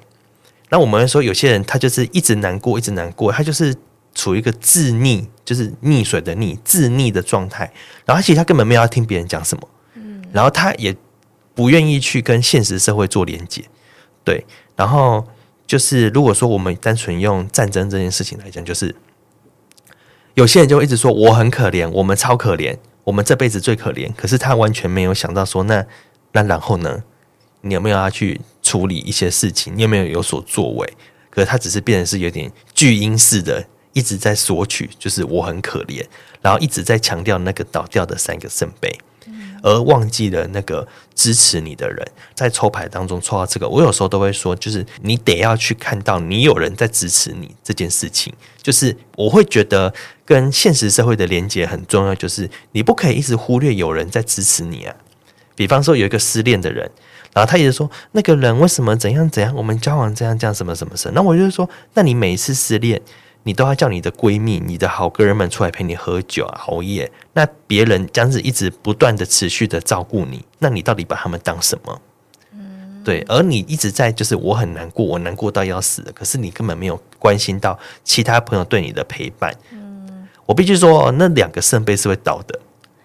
[0.69, 3.75] 那我们说，有些人他就是一直难过，一直难过，他就是。
[4.13, 7.71] 处于一个自溺，就是溺水的溺，自溺的状态。
[8.05, 10.93] 然后，其实他根本没有要听别人讲什么，嗯，然后他也
[11.55, 13.63] 不愿意去跟现实社会做连接，
[14.25, 14.45] 对。
[14.75, 15.25] 然后
[15.65, 18.93] 就是，如果说我们单纯用战争这件事情来讲，就是
[20.33, 24.11] 有些人就会一直说我很可怜，我们超可怜，我们这辈子最可怜。
[24.15, 25.85] 可是他完全没有想到说，那
[26.31, 27.03] 那然后呢？
[27.61, 29.73] 你有没有要去处理一些事情？
[29.75, 30.93] 你有没有有所作为？
[31.29, 33.65] 可是他只是变成是有点巨婴式的。
[33.93, 36.01] 一直在索取，就是我很可怜，
[36.41, 38.89] 然后一直在强调那个倒掉的三个圣杯，
[39.61, 42.07] 而忘记了那个支持你的人。
[42.33, 48.33] 在抽牌当中抽到这个，我有时候都会说，就是你得要去看到你有人在支持你这件事情。
[48.61, 49.93] 就是我会觉得
[50.31, 54.95] 跟现实社会的连接很重要，就是你不可以一直忽略有人在支持你啊。
[55.55, 56.89] 比方说有一个失恋的人，
[57.33, 63.01] 然后他一直说那个人为什么怎样怎样，我们交往这样这样什么什么事，那我就是说，那你每一次失恋。
[63.43, 67.11] 你都要叫你的闺蜜、你的好哥们出来陪你喝酒啊、熬夜。
[67.33, 72.01] 那别人这样子一直不断的持续的照顾你，那你到底把他们当什么？
[72.53, 73.21] 嗯，对。
[73.27, 76.11] 而你一直在就是我很难过，我难过到要死了。
[76.11, 79.51] 可是你根本没有关心到其他朋友对你的陪伴。
[80.41, 82.59] 嗯，我必须说，那两个圣杯是会倒的。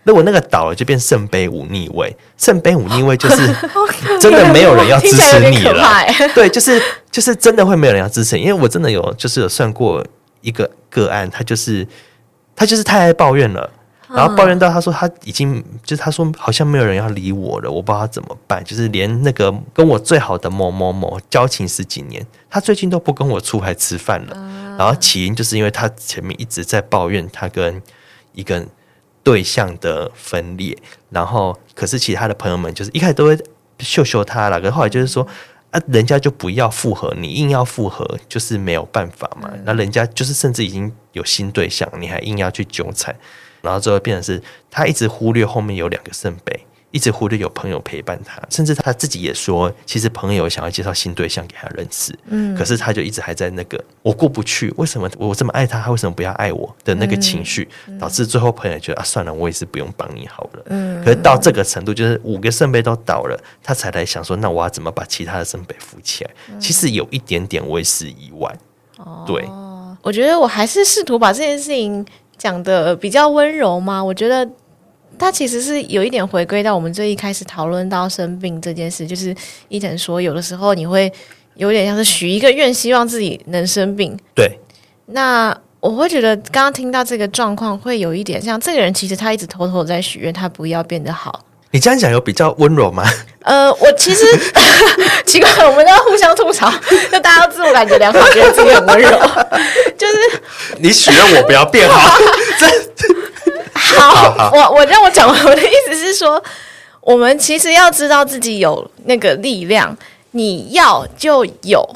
[0.05, 2.17] 如果那个倒了，就变圣杯五逆位。
[2.37, 3.55] 圣杯五逆位就是
[4.21, 6.05] 真的没有人要支持你了。
[6.35, 10.05] 对，就是就是真的会没有人要支持，因为我真的有就是有算过。
[10.43, 11.85] 一个个案，他就是
[12.55, 13.69] 他就是太爱抱怨了，
[14.09, 24.77] 然后抱怨到他说他已经就是他说好像没有人要理我了，我不知道怎么办，就是连那个跟我最好的某某某交情十几年，他最近都不跟我出来吃饭了。
[24.79, 27.83] 然后起因就是因为他前面一直在抱怨他跟
[28.33, 28.65] 一个
[29.23, 30.77] 对象的分裂，
[31.11, 33.39] 然后可是其他的朋友们就是一开始都会
[33.79, 35.27] 秀秀他了，可是后来就是说。
[35.71, 39.51] 啊，人家就不要复合，你硬要复合，就是没有办法嘛。
[39.65, 43.15] 那人家就是甚至已经有新对象，你还硬要去纠缠，
[43.63, 46.67] 然后最后变成是他一直忽略后面有两个圣杯。
[46.93, 57.69] 一直忽略有朋友陪伴他，甚至他自己也说，其实朋友想要介绍新对象给他认识，嗯，可是他就一直还在那个我过不去，为什么我这么爱他，他为什么不要爱我的那个情绪，
[58.01, 66.31] 导致最后朋友觉得啊，算了，我也是不用帮你好了，嗯，可是到这个程度，就是五个圣杯都倒了，他才来想说，那我要怎么把其他的圣杯扶起来？
[66.59, 68.57] 其实有一点点为时已晚，
[68.99, 69.45] 哦，对，
[70.03, 72.07] 我觉得我还是试图把这件事情
[72.39, 74.49] 讲的比较温柔嘛，我觉得。
[75.19, 79.35] 他其实是有一点回归到我们最一开始讨论到生病这件事，就是
[79.69, 81.13] 伊藤说，有的时候你会
[81.55, 84.17] 有点像是许一个愿，希望自己能生病。
[84.35, 84.59] 对。
[85.07, 91.45] 那我会觉得，刚刚听到这个状况，会有一点像这个人，其实他一直偷偷在许愿，他不要变得好。
[91.71, 93.05] 你这样讲有比较温柔吗？
[93.43, 94.25] 呃，我其实
[95.27, 96.73] 奇怪，我们都要互相吐槽，
[97.11, 99.11] 就大家都自我感觉良好，觉得自己很温柔，
[99.97, 100.43] 就是
[100.79, 102.17] 你许愿我不要变好，
[102.59, 102.67] 这。
[103.79, 105.45] 好，好好我我让我讲完。
[105.45, 106.43] 我的意思是说，
[107.03, 109.97] 我们其实要知道自己有那个力量，
[110.33, 111.87] 你要就有，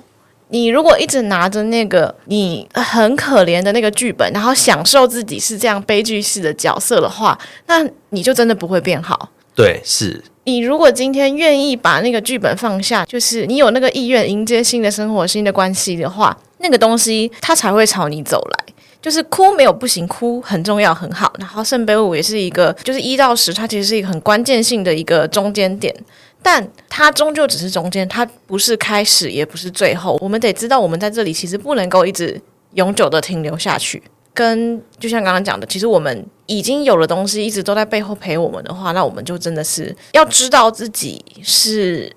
[0.49, 9.31] 你如果一直拿着那个你很可怜的那个剧本，然后享受自己是这样悲剧式的角色的话，那你就真的不会变好。
[9.55, 10.23] 对，是。
[10.45, 18.75] 你如果今天愿意把那个剧本放下，就是你有那个意愿迎接新的生活、新的关系的话，那个东西它才会朝你走来。
[19.03, 21.33] 就是哭没有不行，哭很重要，很好。
[21.39, 25.95] 然后圣杯五也是一个，就是一到十，它其实是一个很关键性的一个中间点。
[26.43, 30.19] 但它终究只是中间，它不是开始，也不是最后。
[30.21, 32.39] 我们得知道，我们在这里其实不能够一直
[32.75, 34.03] 永久的停留下去。
[34.33, 42.11] 跟就像刚刚讲的，其实我们已经有了东西，一直都在背后陪我们的话，那我们就真的是要知道自己是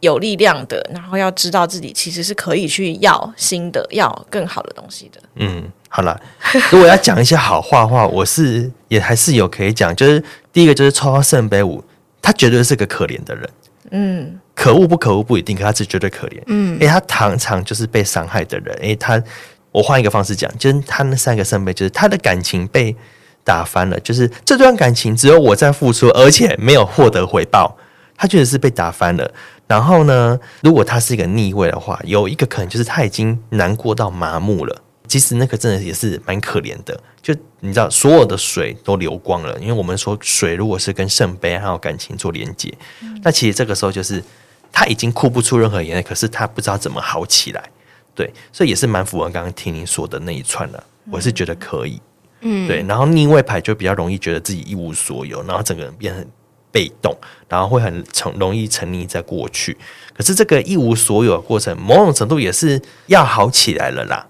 [0.00, 5.20] 有力量的，然后要知道自己其实是可以去要新的、要更好的东西的。
[5.36, 6.20] 嗯，好了，
[6.70, 11.82] 如果要讲一些好话的话，我是也还是有可以讲，就是第一个就是抽到圣杯五。
[12.24, 13.50] 他绝对是个可怜的人，
[13.90, 19.20] 嗯，可恶不可恶不一定，可他是绝对可怜，嗯，诶，他常常就是被伤害的人，诶，他，
[19.72, 22.94] 我换一个方式讲，就是他那三个圣杯，就是他的感情被
[23.42, 27.76] 打翻了，就是这段感情只有我在付出，而且没有获得回报，
[28.16, 29.32] 他确实是被打翻了。
[29.66, 34.82] 然后呢，如果他是一个逆位的话，有一个可能就是他已经难过到麻木了。
[35.08, 39.58] 其实那个真的也是蛮可怜的，就你知道，所有的水都流光了。
[39.58, 44.22] 因为我们说水如果是跟圣杯还有感情做连接，嗯、那其实这个时候就是
[44.70, 47.62] 他已经哭不出任何眼泪，可是他不知道怎么好起来。
[48.14, 50.84] 对，所以也是蛮符合刚刚听你说的那一串了。
[51.10, 52.00] 我是觉得可以，
[52.42, 52.82] 嗯，对。
[52.86, 56.26] 然后逆位牌就比较容易觉得自己一无所有，然后整个人变很
[56.70, 57.16] 被动，
[57.48, 59.76] 然后会很沉，容易沉溺在过去。
[60.14, 64.26] 可是这个一无所有的过程，某种程度也是要好起来了啦。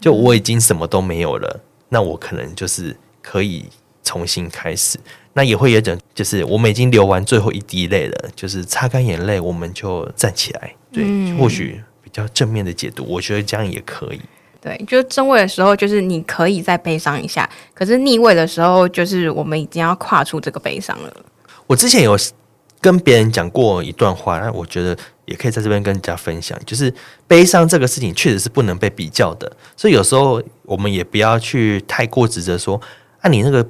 [0.00, 3.66] 就我已经什么都没有了，那我可能就是可以
[4.02, 4.98] 重新开始。
[5.32, 10.74] 那也会有种，就是我们已经流完最后一滴泪了，就是擦干眼泪，我们就站起来。
[10.92, 11.80] 对，嗯、或许比
[12.12, 14.20] 较正面的解读，我觉得这样也可以。
[14.60, 17.44] 对，就正位的时候，就是你可以再悲伤一下；
[17.74, 21.12] 可是逆位的时候，就是我们已经要跨出这个悲伤了。
[21.66, 22.16] 我之前有
[22.80, 24.96] 跟别人讲过一段话，那我觉得。
[25.24, 26.92] 也可以在这边跟大家分享，就是
[27.28, 32.78] 悲伤这个事情确实是不能被比较的，所以有时候我们也不要去太过指责说，
[33.20, 33.64] 啊，你那个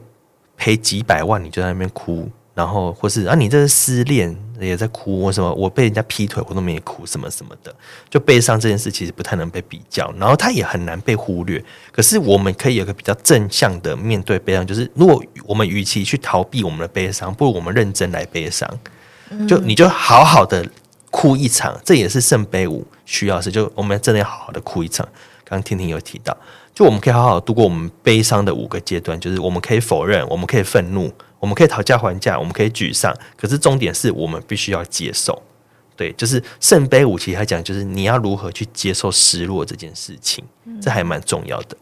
[0.56, 7.74] 赔几百万你就在那边哭，然后或是啊，你这是失恋也在哭，我什么我被人家劈腿我都没哭什么什么的，
[8.10, 11.64] 就悲伤这件事其实不太能被比较，然后它也很难被忽略。
[11.90, 18.68] 可是我们可以有个比较正向的面对悲伤，就是如果我们与其去逃避我们的悲伤，不如我们认真来悲伤，
[19.48, 20.66] 就你就好好的。
[21.14, 25.06] 哭一场，这也是圣杯五需要是，就我们真的要好好的哭一场。
[25.44, 26.34] 刚刚婷婷有提到，
[26.74, 33.14] 就我们可以好好度过我们悲伤的五个阶段，就是我们可以否认，我们可以愤怒，我们可以讨价还价，我们可以沮丧。
[33.36, 35.42] 可是重点是我们必须要接受，
[35.96, 40.44] 对，就是圣杯五其实还讲，就是你要如何去接受失落这件事情，
[40.80, 41.76] 这还蛮重要的。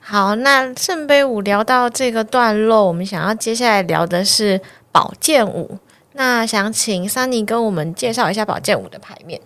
[0.00, 4.60] 好，那圣杯五聊到这个段落，我们想要接下来聊的是
[4.92, 5.78] 宝剑五。
[6.14, 9.40] 那想请 Sunny 跟我们介绍一下宝剑五的牌面。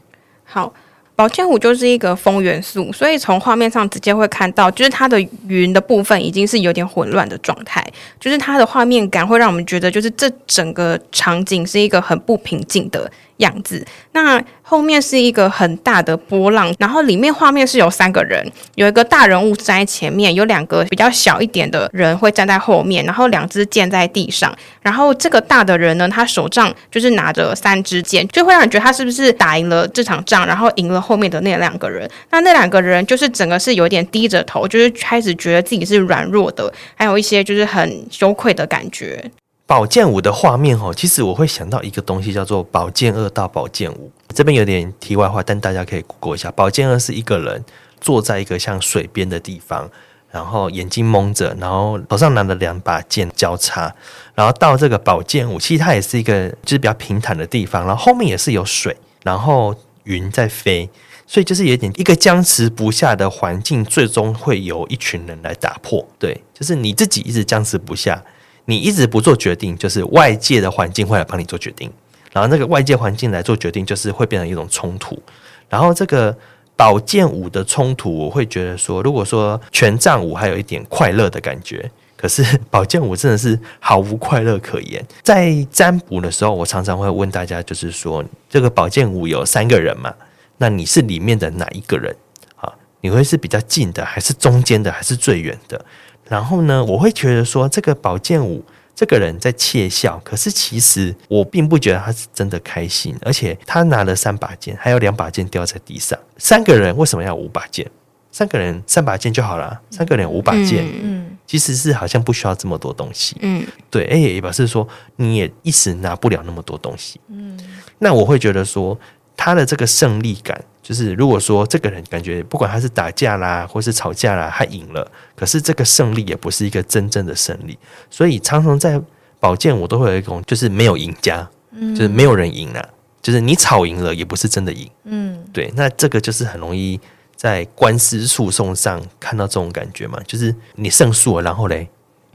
[0.45, 0.73] 好，
[1.17, 7.85] 宝剑五就是一个风元素，所以从画面上直接会看到，就是它的云的部分已经是有点混乱的状态，
[8.19, 13.85] 就是它的画面感会让我们觉得，就是这整个场景是一个很不平静的样子。
[14.13, 18.45] 那后面是一个很大的波浪，然后里面画面是有三个人，
[18.77, 32.09] 有一个大人物站在前面，有两个比较小一点的人会站在后面，然后两支剑在地上，然后这个大的人呢，他手上就是拿着三支剑，就会让人觉得他是不是打赢了这场仗，然后赢了后面的那两个人。
[32.31, 39.31] 那那两个人就是整个是有点低着头，就是开始觉得自己是软弱的，还有一些就是很羞愧的感觉。
[39.67, 44.13] 宝剑五的画面哦，其实我会想到一个东西，叫做宝剑二到宝剑五。
[44.35, 46.51] 这边有点题外话，但大家可以 Google 一下。
[46.51, 47.65] 宝剑二是一个人
[47.99, 49.91] 坐在一个像水边的地方，
[50.31, 53.95] 然后眼睛蒙着，然后手上拿着两把剑交叉。
[54.35, 60.91] 然后到这个宝剑五，其实它也是一个就是比较平坦的地方，然后后面也是有水，然后云在飞，
[61.27, 66.07] 所以就是有点一个僵持不下的环境，最终会由一群人来打破。
[66.19, 68.23] 对，就是你自己一直僵持不下。
[68.67, 71.91] 你一直不做决定，就是外界的环境会来帮你做决定，
[72.33, 75.21] 然后那个外界环境来做决定，就是会变成一种冲突。
[75.69, 76.37] 然后这个
[76.77, 85.05] 宝剑五的冲突，我会觉得说，如果说权杖五还有一点快乐的感觉，可是宝剑五真的是毫无快乐可言。
[85.23, 90.15] 在占卜的时候，我常常会问大家，就是说这个宝剑五有三个人嘛？
[90.59, 92.15] 那你是里面的哪一个人？
[92.57, 95.85] 啊，你会是比较近的，还是中间的，还是最远的？
[96.29, 98.65] 然后呢，我会觉得说，这个宝剑五
[98.95, 106.19] 这个人在窃笑，可是其实我并不觉得他是真的开心，而且他拿了三把剑，还有两把剑掉在地上。
[106.39, 107.91] 三个人为什么要五把剑？
[108.31, 117.57] 三个人三把剑就好了，三个人五把剑，嗯，其实是好像不需要这么多东西，嗯，对，哎，也表示说你也一时拿不了那么多东西，嗯，
[118.01, 118.99] 那我会觉得说
[119.37, 120.63] 他的这个胜利感。
[120.83, 127.79] 就是如果说这个人感觉不管他是打架啦，或是吵架啦，他赢了，可是这个胜利也不是一个真正的胜利，
[128.11, 129.01] 所以常常在
[129.41, 132.87] 宝剑我都会有一种就是没有赢家，嗯，就是没有人赢啊，
[133.23, 137.01] 就是你吵赢了也不是真的赢，嗯，对，那这个就是很容易
[137.35, 141.89] 在官司诉讼上看到这种感觉嘛，就是你胜诉了，然后嘞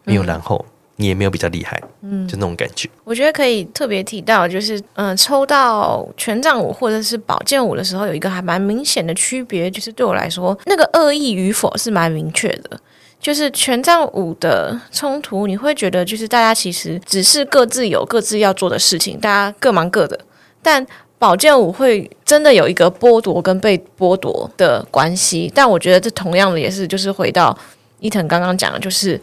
[0.06, 0.66] 没有然后。
[0.68, 2.90] 嗯你也没有比较厉害，嗯，就那种感觉。
[3.06, 12.78] 我觉得可以特别提到，就是嗯、呃，抽到权杖五或者是宝剑五的时候，有一个还蛮明显的区别，就是对我来说，那个恶意与否是蛮明确的。
[13.18, 20.20] 就是权杖五的冲突，你会觉得就是大家其实只是各自有各自要做的事情，大家各忙各的。
[20.62, 20.86] 但
[21.18, 25.50] 宝剑五会真的有一个剥夺跟被剥夺的关系。
[25.56, 27.58] 但我觉得这同样的也是，就是回到
[28.02, 29.18] 伊藤刚刚讲的，就是。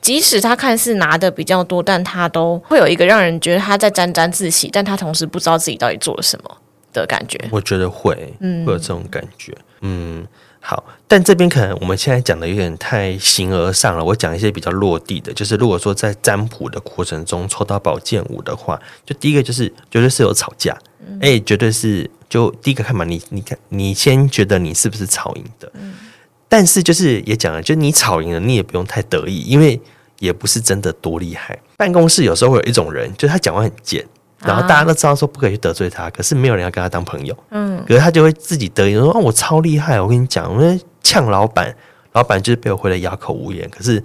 [0.00, 6.56] 即使他看似拿的比较多，但他都会有一个让人觉得他在沾沾自喜，但他同时不知道自己到底做了什么
[6.92, 7.38] 的感觉。
[7.50, 10.26] 我觉得会，嗯，会有这种感觉，嗯，
[10.60, 10.84] 好。
[11.08, 20.72] 但这边可能我们现在讲的有点太形而上了，我讲一些比较落地的，就是如果说在占卜的过程中抽到宝剑五的话，就第一个就是绝对是有吵架，
[21.20, 25.94] 哎、嗯，绝对是就第一个看嘛，你你看，你先觉得你是不是吵赢的，嗯，
[26.48, 29.80] 但是就是也讲了，就你吵赢了，你也不用太得意，因为。
[30.18, 31.58] 也不是真的多厉害。
[31.76, 34.02] 办公室有时候会有一种人，就是他讲话很贱，
[34.42, 37.36] 然后大家都知道说不可以去得罪他，可是没有人要跟他当朋友。
[37.50, 40.00] 嗯，可是他就会自己得意说：“哦，我超厉害！
[40.00, 41.76] 我跟你讲，我们呛老板，
[42.12, 44.02] 老板就是被我回的哑口无言。”可是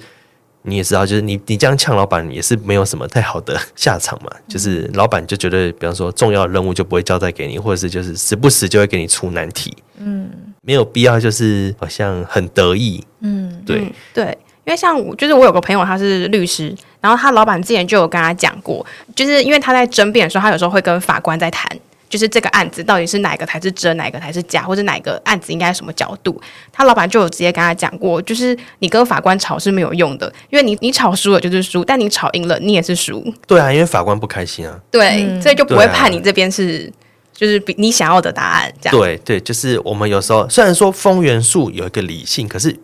[0.63, 4.31] 你也知道，就是你你这样呛老板也是没有什么太好的下场嘛。
[4.47, 9.75] 就是老板就觉得，比方说重要的任务就不会交代给你，或者是就是时不时就会给你出难题。
[9.97, 10.29] 嗯，
[10.61, 13.03] 没有必要就是好像很得意。
[13.21, 14.37] 嗯，对嗯对。
[14.63, 18.85] 因为像我，就是我有个朋友，他是律师，然后他老板之前就有跟他讲过，
[19.15, 21.67] 就是因为他在争辩的时候，他有时候会跟法官在谈，
[22.11, 26.39] 就是这个案子到底是哪个才是真，哪个才是假，或者哪个案子应该什么角度，
[26.71, 33.25] 他老板就有直接跟他讲过，就是你跟法官吵是没有用的，因为你你吵输了就是输，但你吵赢了你也是输。
[33.47, 34.77] 对啊，因为法官不开心啊。
[34.91, 38.99] 对，嗯、所以就不会判你这边是、啊、就是比你想要的答案这样。
[38.99, 42.77] 对对，就是我们有时候虽然说风元素有一个理性，可是。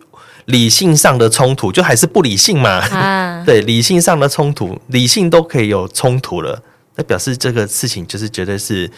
[0.48, 2.78] 理性上的冲突就还是不理性嘛？
[2.88, 6.62] 啊、 对，理性上的冲突，理性都可以有冲突了，
[6.96, 8.90] 那表示这个事情就是绝对是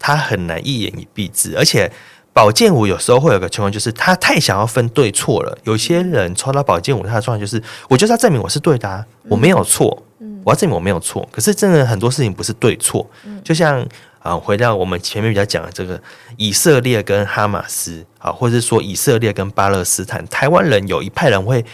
[0.00, 1.56] 他很难一言以蔽之。
[1.56, 1.88] 而且
[2.32, 5.56] 宝剑五有时候会有个情况，就是他太想要分对错了。
[5.62, 10.02] 有些人抽到宝剑五，他的状态就是，我就是要证明我是对的、啊，我没有错，
[10.42, 11.28] 我要证明我没有错。
[11.30, 13.08] 可是真的很多事情不是对错，
[13.44, 13.86] 就像。
[14.22, 15.98] 啊，回到我们前面比较讲的这个
[16.36, 21.64] 以色列跟哈马斯啊，或者是说以色列跟巴勒斯坦，台湾人有一派人会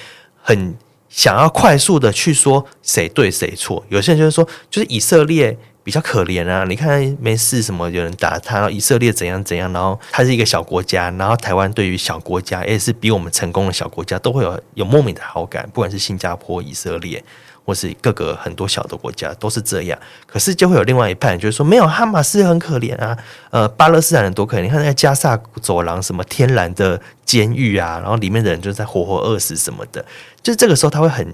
[0.40, 0.72] 很
[1.08, 3.84] 想要快速的去说谁对谁错。
[3.88, 17.22] 有些人就是说，就是以色列比较可怜啊，你看没事什么有人打他，以色列怎样怎样，然后他是一个小国家，然后台湾对于小国家也是比我们成功的小国家，都会有有莫名的好感，不管是新加坡、以色列。
[17.64, 23.18] 或是各个很多小的国家都是这样，可是就会有另外一派，就是说没有哈马斯很可怜啊，
[23.50, 30.04] 呃，巴勒斯坦人多可怜，你看那个加萨走廊什么天然的监狱啊，然后里面的人就在活活饿死什么的，
[30.44, 31.26] 就是这个时候他会很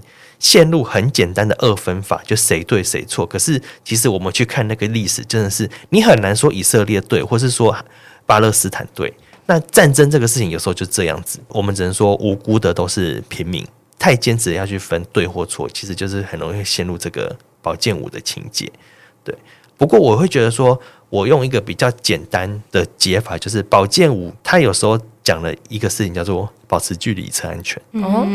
[0.42, 3.24] 陷入很简单的二分法，就谁对谁错。
[3.24, 7.74] 可是其实我们去看那个历史，真的是你很难说以色列对，或是说
[8.26, 9.14] 巴勒斯坦对。
[9.46, 13.64] 那战争这个事情有时候就这样子，我们只能说无辜的都是平民。
[13.98, 18.68] 太坚持要去分对或错，其实就是很容易陷入这个宝剑舞的情节。
[19.22, 19.32] 对，
[19.76, 20.80] 不过我会觉得说，
[21.12, 27.78] 我用一个比较简单的解法，就是宝剑五，它有时候讲了一个事情叫做保持距离，以策安全。
[28.02, 28.26] 哦，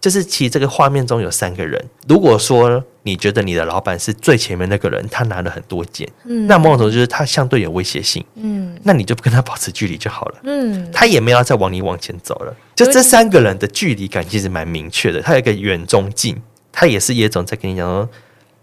[0.00, 12.52] 就是其实这个画面中有三个人，如果说你觉得你的老板是最前面那个人，他拿了很多剑，嗯，那某种程度就是他相对有威胁性，嗯，那你就不跟他保持距离就好了，嗯，他也没有再往你往前走了。
[12.74, 16.36] 就这三个人的距离感其实蛮明确的，他有一个远中近，
[16.72, 18.08] 他也是叶总在跟你讲说。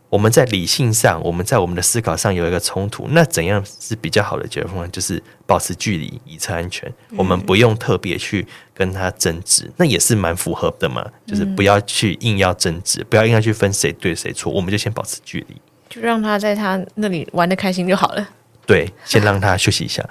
[0.09, 4.91] 我们在理性上，我们在我们的思考上有一个冲突，那怎样是比较好的解决方案？
[4.91, 6.91] 就是保持距离，以策安全。
[7.17, 11.05] 我们不用特别去跟他争执，那也是蛮符合的嘛。
[11.25, 18.29] 就是不要去硬要争执，不要硬要去分谁对谁错，我们就先保持距离，就让他在他那里玩的开心就好了。
[18.65, 20.07] 对，先让他休息一下。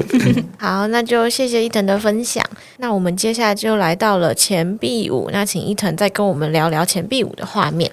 [0.58, 2.44] 好，那就谢谢伊藤的分享。
[2.78, 7.90] 那我们接下来就来到了钱币五，那请伊藤再跟我们聊聊钱币五的画面。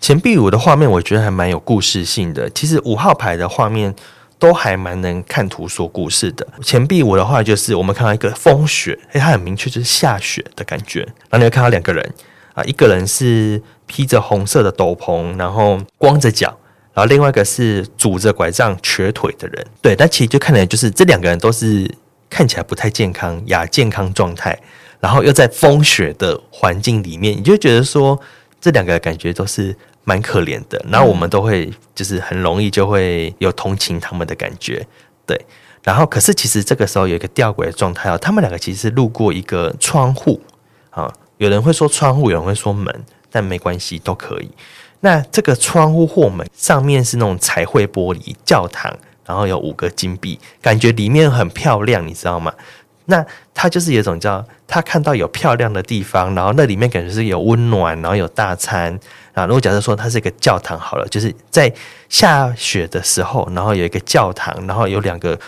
[0.00, 2.48] 钱币五的画面，我觉得还蛮有故事性的。
[2.50, 3.94] 其实五号牌的画面
[4.38, 6.46] 都还蛮能看图说故事的。
[6.62, 11.00] 钱币五的话，就是我们看到一个风雪，诶，它很明确就是下雪的感觉。
[11.00, 12.14] 然后你会看到两个人
[12.54, 16.56] 啊，一个人是披着红色的斗篷，然后光着脚，
[16.94, 19.66] 然后另外一个是拄着拐杖、瘸腿的人。
[19.82, 21.90] 对，但其实就看起来就是这两个人都是
[22.30, 24.58] 看起来不太健康、亚健康状态，
[25.00, 28.18] 然后又在风雪的环境里面，你就觉得说。
[28.60, 29.72] 这两个感觉都是
[30.08, 34.86] 蛮可怜的，然后我们都会就是很容易就会有同情他们的感觉，
[35.26, 35.38] 对。
[35.82, 40.40] 然后可是其实这个时候有一个吊诡的状态哦，他们两个其实是路过一个窗户
[40.88, 44.50] 啊，有人会说窗户，有人会说门，但没关系，都可以。
[45.00, 48.90] 那这个窗户或门上面是那种彩绘玻璃教堂，
[49.26, 52.52] 然后有五个金币，感觉里面很漂亮，你知道吗？
[53.10, 58.98] 那他就是有一种叫他看到有漂亮的地方，然后那里面感觉是有温暖，然后有大餐
[59.32, 59.46] 啊。
[59.46, 61.72] 如果假设说它是一个教堂好了，就是在
[62.10, 65.38] 下雪的时候，然后有一个教堂，然后有两个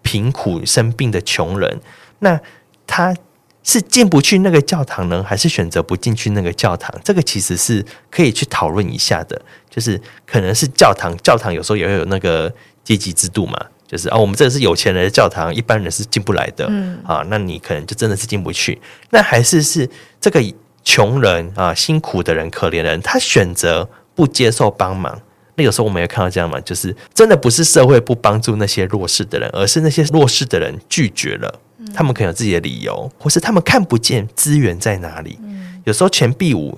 [0.00, 1.78] 贫苦生病的穷人，
[2.20, 2.40] 那
[2.86, 3.14] 他
[3.62, 6.90] 是进不去那个教堂呢，还是选择不进去那个教堂？
[7.04, 9.40] 这个其实是可以去讨论一下的。
[9.68, 12.50] 就是可能是教堂，教堂有时候也会有那个
[12.82, 13.58] 阶级制度嘛。
[13.94, 16.66] 就是啊，我们这个是有钱人的教堂，一般人是进不来的。
[16.68, 18.76] 嗯，啊，那你可能就真的是进不去。
[19.10, 19.88] 那还是是
[20.20, 20.42] 这个
[20.82, 25.16] 穷人啊，辛苦的人，可怜人，他选择不接受帮忙。
[25.54, 31.60] 那有时候我们也看到这样嘛，就是真的不是社会不帮助那些弱势的人，而是那些弱势的人拒绝了。
[31.94, 35.38] 他们可能有自己的理由，或是他们看不见资源在哪里。
[35.84, 36.76] 有时候钱币五。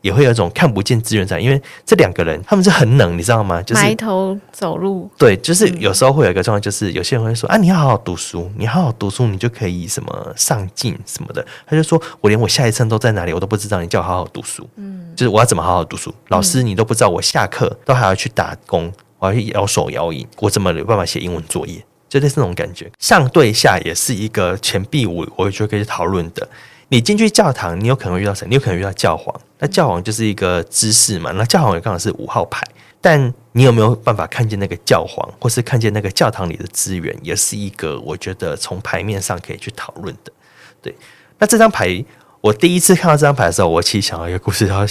[0.00, 3.60] 也会有一种看不见资源在，因为这两个人他们是很冷，你知道吗？
[3.62, 5.10] 就是埋头走路。
[5.18, 11.44] 对，就是有时候会有一个状况，就是有些人会说啊，你要好好读书，你好好读书，你就可以什么上进什么的。
[11.66, 14.68] 他就说我连我下一层都在哪里我都不知道，你叫我好好读书。
[14.76, 16.14] 嗯，就是我要怎么好好读书？
[16.28, 21.84] 老师你都不知道，我下课都还要去打工，我要去摇手摇椅，我怎么有办法写英文作业？
[22.08, 22.90] 就类似那种感觉。
[22.98, 26.48] 上对下也是一个钱币我，我觉得可以讨论的。
[26.90, 28.46] 你进去教堂，你有可能会遇到谁？
[28.48, 29.34] 你有可能遇到教皇。
[29.58, 31.30] 那教皇就是一个知识嘛。
[31.32, 32.66] 那教皇也刚好是五号牌，
[33.00, 40.32] 但你有没有办法看见那个教皇，或是看见那个教堂里的资源，也是一个我觉得从牌面上可以去讨论的。
[40.80, 40.94] 对，
[41.38, 42.02] 那这张牌，
[42.40, 44.86] 我第一次看到这张牌的时候，我其实想到一个故事，叫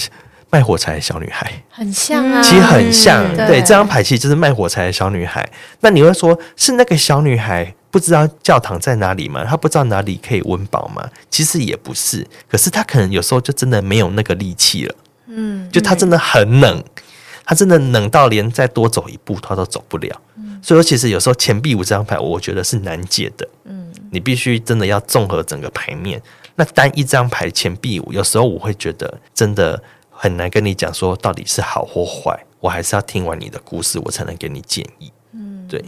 [0.50, 3.24] 卖火柴的小女孩，很像啊，其实很像。
[3.34, 5.46] 嗯、对，这张牌其实就是卖火柴的小女孩。
[5.80, 7.74] 那你会说是那个小女孩？
[7.90, 9.44] 不知道教堂在哪里吗？
[9.44, 11.08] 他不知道哪里可以温饱吗？
[11.30, 14.94] 其实也不是，可是他可能有时候就真的没有那个力气了。
[15.26, 16.82] 嗯，就他真的很冷，
[17.44, 20.20] 他真的冷到连再多走一步他都走不了。
[20.36, 23.48] 嗯，所以说其实有时候钱币五这张牌，我觉得是难解的。
[23.64, 26.20] 嗯，你必须真的要综合整个牌面。
[26.56, 29.80] 那单一张牌钱币五，有时候我会觉得真的
[30.10, 32.38] 很难跟你讲说到底是好或坏。
[32.60, 35.12] 我还是要听完你的故事，我才能给你建议。
[35.32, 35.84] 嗯，对。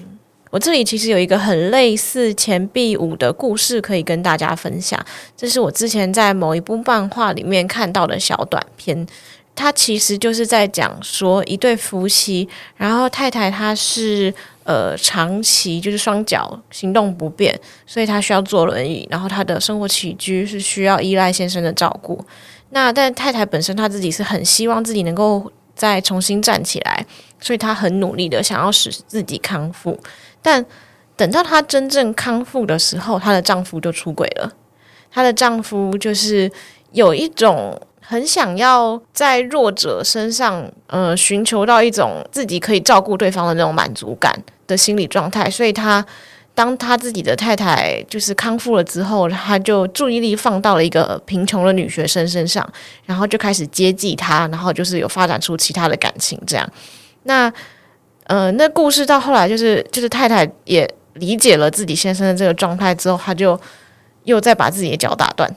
[0.51, 5.01] 我这里其实有一个很类似钱币五的故事可以跟大家分享，
[5.36, 9.07] 这是我之前在某一部漫画里面看到的小短片，
[9.55, 14.34] 它其实就是在讲说一对夫妻，然后太太她是
[14.64, 22.24] 呃长期就是双脚行动不便，所以她需要坐轮椅，然后她的生活起居是需要依赖先生的照顾。
[22.70, 27.07] 那但太太本身她自己是很希望自己能够再重新站起来，
[27.40, 29.96] 所以她很努力的想要使自己康复。
[30.43, 30.64] 但
[31.16, 34.53] 等到她真正康复的时候，她的丈夫就出轨了。
[35.11, 36.51] 她的丈夫就是
[36.93, 44.32] 有一种很想要在弱者身上，呃，寻求到一种自己可以照顾对方的那种满足感
[44.66, 45.51] 的心理状态。
[45.51, 46.05] 所以她，
[46.55, 52.66] 当他自己的太太就是康复了之后，他就注意力放到了一个贫穷的女学生身上，
[53.05, 56.41] 然后就开始接济她，然后就是有发展出其他的感情。
[56.47, 56.66] 这样，
[57.24, 57.53] 那。
[58.31, 63.61] 呃，那故事到后来就是，就是太太也理解了自己先生的这个状态之后，她就
[64.22, 65.53] 又再把自己的脚打断，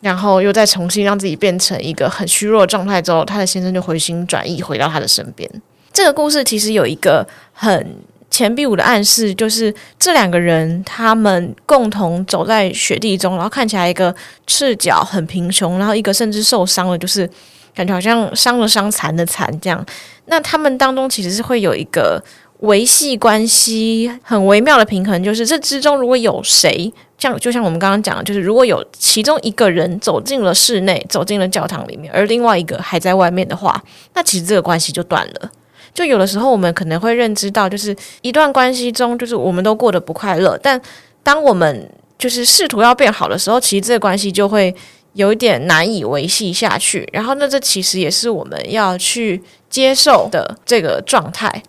[0.00, 5.46] 然后又再重新让自己变成一个很虚弱的状态之后，她的先生就回心转意回到她的身边。
[5.92, 7.86] 这个故事其实有一个很
[8.30, 14.14] 钱币五的暗示，就是这两个人他们共同走在雪地中，然后看起来一个
[14.46, 17.28] 赤脚很贫穷，然后一个甚至受伤了，就是
[17.76, 19.84] 感觉好像伤了伤残的残这样。
[20.24, 22.20] 那他们当中其实是会有一个
[22.60, 33.80] 维系关系很微妙的平衡，就是这之中如果有谁，像就像我们刚刚讲的，就是如果有其中一个人走进了室内，走进了教堂里面，而另外一个还在外面的话，
[34.14, 35.50] 那其实这个关系就断了。
[35.94, 40.80] 就有的时候我们可能会认知到，就是一段关系中，就是我们都过得不快乐，但
[41.22, 44.74] 当我们就是试图要变好的时候，其实这个关系就会
[45.16, 47.08] 有一点难以维系下去。
[47.12, 51.62] 然后，那这其实也是我们要去接受的这个状态。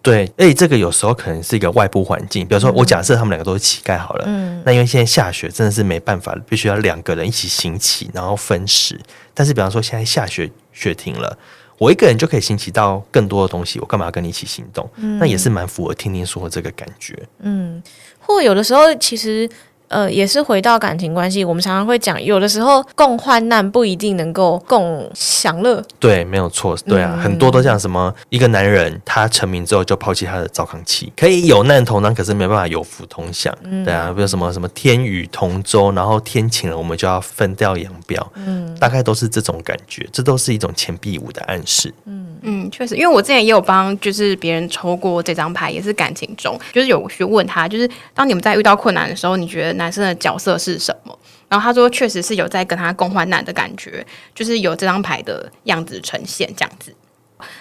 [0.00, 8.98] 对，哎，这个有时候可能是一个外部环境，比如说我假设他们两个都是乞丐好了，嗯，那因为现在下雪，真的是没办法，必须要两个人一起行乞，然后分食。
[9.34, 11.38] 但是，比方说现在下雪，雪停了，
[11.78, 14.88] 我一个人就可以行乞到更多的东西，我干嘛要跟你一起行动？
[14.96, 17.16] 嗯，那也是蛮符合听听说的这个感觉。
[17.40, 17.80] 嗯，
[18.18, 19.48] 或有的时候其实。
[19.92, 25.82] 呃，也是回到感情关系，我们常常会讲，有的时候共患难不一定能够共享乐。
[26.00, 33.54] 对，没有错，对啊，嗯、很多都讲什么一个男人他成名之后就抛弃他的糟糠妻，可以有难同当，可是没办法有福同享。
[33.64, 38.26] 嗯、对啊，比如什么什么天与同舟，然后天晴了我们就要分道扬镳。
[38.36, 41.92] 嗯，大概都是这种感觉，这都是一种钱币五的暗示。
[42.06, 49.81] 嗯嗯，确实，因为我之前也有帮就是别人抽过这张牌，也是感情中，就是有去问他，就是当你们在遇到困难的时候，你觉得？
[49.82, 51.18] 男生的角色是什么？
[51.48, 54.04] 然后他说，确实是有在跟他共患难的感觉，
[54.34, 56.94] 就是有这张牌的样子呈现这样子。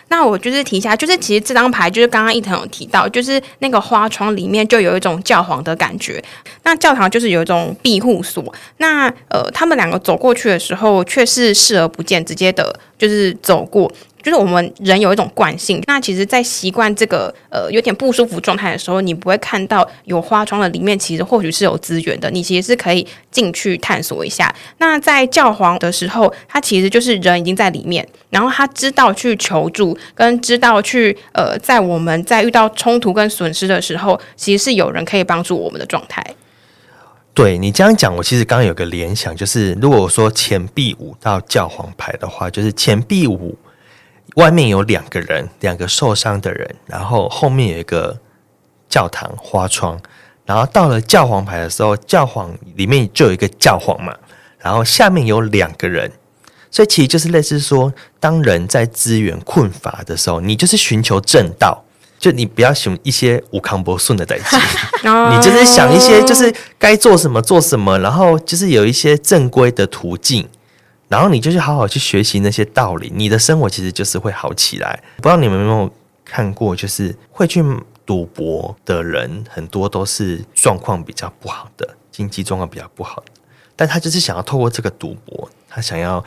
[0.09, 6.23] 那我就是提一下，就是其实这张牌就是刚刚一藤有提到，就是那个花窗里面就有一种教皇的感觉。
[6.63, 8.53] 那教堂就是有一种庇护所。
[8.77, 13.91] 那呃，他们两个走过去的时候，却是视而不见，直接的就是走过。
[14.21, 24.53] 就是我们人有一种惯性，那其实，在习惯这个呃有点不舒服状态的时候，你不会看到有花窗的里面，其实或许是有资源的，你其实是可以进去探索一下。
[24.77, 36.23] 那在教皇的时候，他其实就是人已经在里面，然后他知道去求助，跟知道去呃，在我们在遇到冲突跟损失的时候，其实是有人可以帮助我们的状态。
[37.33, 43.57] 对你这样讲，我其实刚刚有个联想，就是如果说钱币五到教皇牌的话，就是钱币五。
[44.35, 48.17] 外面有两个人，两个受伤的人，然后后面有一个
[48.87, 49.99] 教堂花窗，
[50.45, 54.15] 然后到了教皇牌的时候，教皇里面就有一个教皇嘛，
[54.57, 56.09] 然后下面有两个人，
[56.69, 61.83] 所以其实就是类似说，当人在资源困乏的时候，你就是寻求正道，
[62.17, 64.55] 就你不要想一些无康不顺的代志，
[65.03, 70.47] 你就是想一些就是该做什么做什么，然后就是有一些正规的途径。
[71.11, 74.97] 然后你就去好好去学习那些道理，你的生活其实就是会好起来。
[75.17, 75.93] 不知道你们有没有
[76.23, 77.61] 看过，就是会去
[78.05, 83.31] 赌博的人，很多都是状况比较不好的，经济状况比较不好的，
[83.75, 86.23] 但他就是想要透过这个赌博，他想要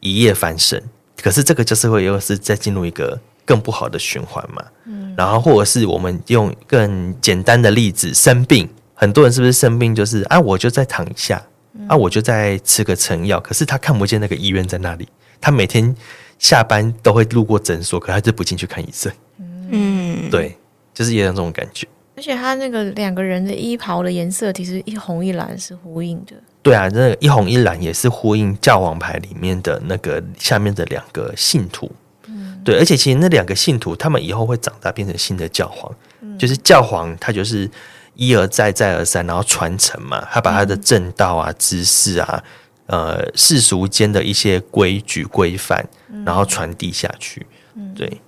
[0.00, 0.82] 一夜翻身。
[1.22, 4.62] 可是这个就是会又是再进入一个更不好的循环嘛。
[4.84, 5.14] 嗯。
[5.16, 11.42] 然后或者是我们用更简单的例子，生病，很多人是不是生病就是啊，我就再躺一下。
[11.88, 15.08] 啊，我就在吃个成药，可是他看不见那个医院在那里。
[15.40, 15.94] 他每天
[16.38, 19.12] 下班都会路过诊所，可他就不进去看医生。
[19.70, 20.56] 嗯，对，
[20.94, 21.86] 就是也有这种感觉。
[22.16, 26.32] 而且他那个两个人的衣袍的颜色，其实一红一蓝是呼应的。
[26.62, 31.90] 对啊，那个一红一蓝也是呼应教皇牌里面的那个下面的两个信徒。
[32.26, 35.94] 嗯，对，而且其实那两个信徒，他们以后会长大变成新的教皇。
[36.22, 37.70] 嗯，就是教皇，他就是。
[38.16, 42.42] 一而再，再而三，然后传承嘛，他把他的正道啊、知识啊、
[42.86, 45.86] 呃世俗间的一些规矩规范，
[46.24, 47.46] 然后传递下去。
[47.74, 48.20] 嗯，对。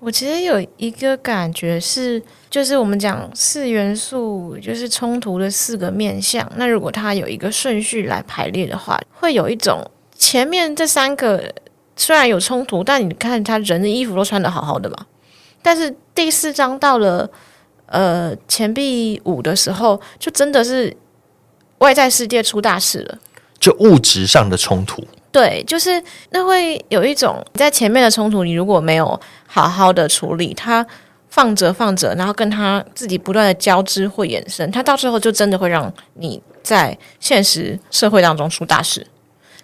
[0.00, 6.50] 我其实有一个感觉是，就是我们讲四元素，就是冲突的四个面向。
[6.56, 9.88] 那如果它有一个顺序来排列的话，会有一种
[10.18, 11.54] 前面这三个
[11.96, 15.06] 虽然有冲突，但你看他人的衣服都穿的好好的嘛。
[15.62, 17.30] 但是第四章到了。
[17.94, 20.92] 呃，钱币五的时候，就真的是
[21.78, 23.18] 外在世界出大事了，
[23.60, 25.00] 就物质上的冲突。
[25.30, 30.84] 对，就是那会有一种在前面的冲突，你如果没有好好的处理，它
[31.28, 39.06] 放着放着，然后跟它自己不断的交织会衍生，它到最后就真的会让你在现实社会当中出大事。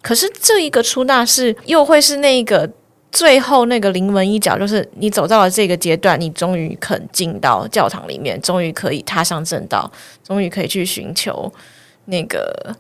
[0.00, 2.70] 可是这一个出大事，又会是那个。
[3.12, 9.90] 最后那个临门一脚，就是你走到了这个阶段，你终于肯进到教堂里面，终于可以踏上正道，
[10.22, 11.52] 终于可以去寻求
[12.04, 12.74] 那个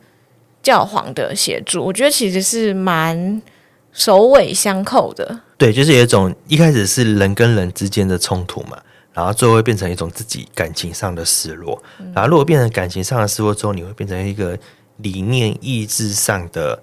[0.62, 1.84] 教皇的协助。
[1.84, 3.42] 我觉得其实是蛮
[3.92, 5.40] 首尾相扣的。
[5.58, 8.78] 对，就是有一种一开始是人跟人之间的冲突嘛，
[9.12, 14.56] 然后最后会变成一种自己感情上的失落，嗯、然后如果变成感情上的失落之后，你会变成一个
[14.98, 16.80] 理念意志上的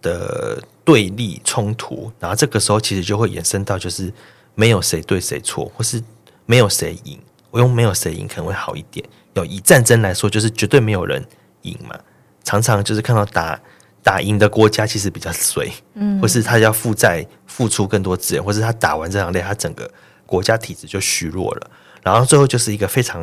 [0.00, 0.62] 的。
[0.88, 4.10] 对立冲突，然后这个时候其实就会延伸到，就是
[4.54, 6.02] 没有谁对谁错，或是
[6.46, 7.20] 没有谁赢。
[7.50, 9.06] 我用没有谁赢可能会好一点。
[9.34, 11.22] 有以战争来说，就是绝对没有人
[11.60, 11.94] 赢嘛。
[12.42, 13.60] 常常就是看到打
[14.02, 19.90] 打赢的国家其实比较衰，嗯，或是他要负债付出更多资源，或是他打完这场仗，他整个
[20.24, 21.70] 国家体制就虚弱了。
[22.02, 23.22] 然后最后就是一个非常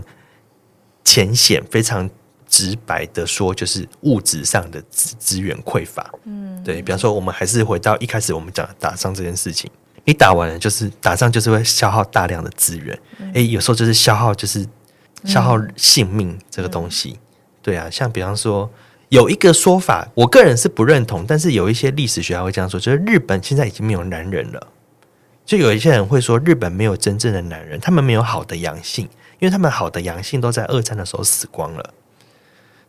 [1.03, 2.07] 浅显、非常
[2.55, 6.09] 直白的说，就是物质上的资资源匮乏。
[6.23, 9.69] 嗯，对，比方说，我们还是回到一开始我们讲打仗这件事情，
[10.05, 12.97] 你打完了就是打仗，就是会消耗大量的资源。
[13.19, 14.65] 哎、嗯，有时候就是消耗，就是
[15.25, 17.09] 消耗性命这个东西。
[17.09, 17.19] 嗯、
[17.61, 18.69] 对啊，像比方说
[19.09, 24.67] 有一个说法，我个人是不认同，但是有一些历史学家会这样说，就是日本现在已经没有男人了。
[25.45, 29.05] 就有一些人会说，日本没有真正的男人，他们没有好的阳性，
[29.39, 31.93] 因为他们好的阳性都在二战的时候死光了。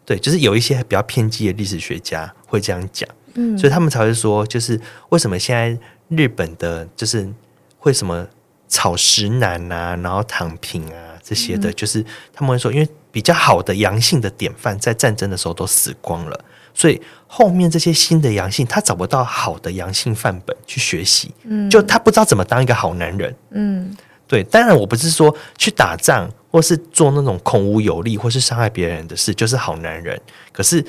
[0.07, 5.77] 对，就是有一些比较偏激的历史学家会这样讲，嗯，所以他们才会说，就是为什么现在
[6.09, 7.29] 日本的，就是
[7.77, 8.25] 会什么
[8.69, 16.45] 草食男啊，然后躺平啊这些的，就是他们会说，因为比较好的阳性的典范在战争的时候都死光了。
[16.73, 23.97] 所以后面这些新的阳性，他找不到好的阳性范本去学习，嗯，就他不知道怎么当一个好男人，嗯，
[24.29, 24.45] 对。
[24.45, 30.19] 当然，我不是说去打仗或是做那种孔武有力或是伤害别人的事就是好男人。
[30.53, 30.83] 可是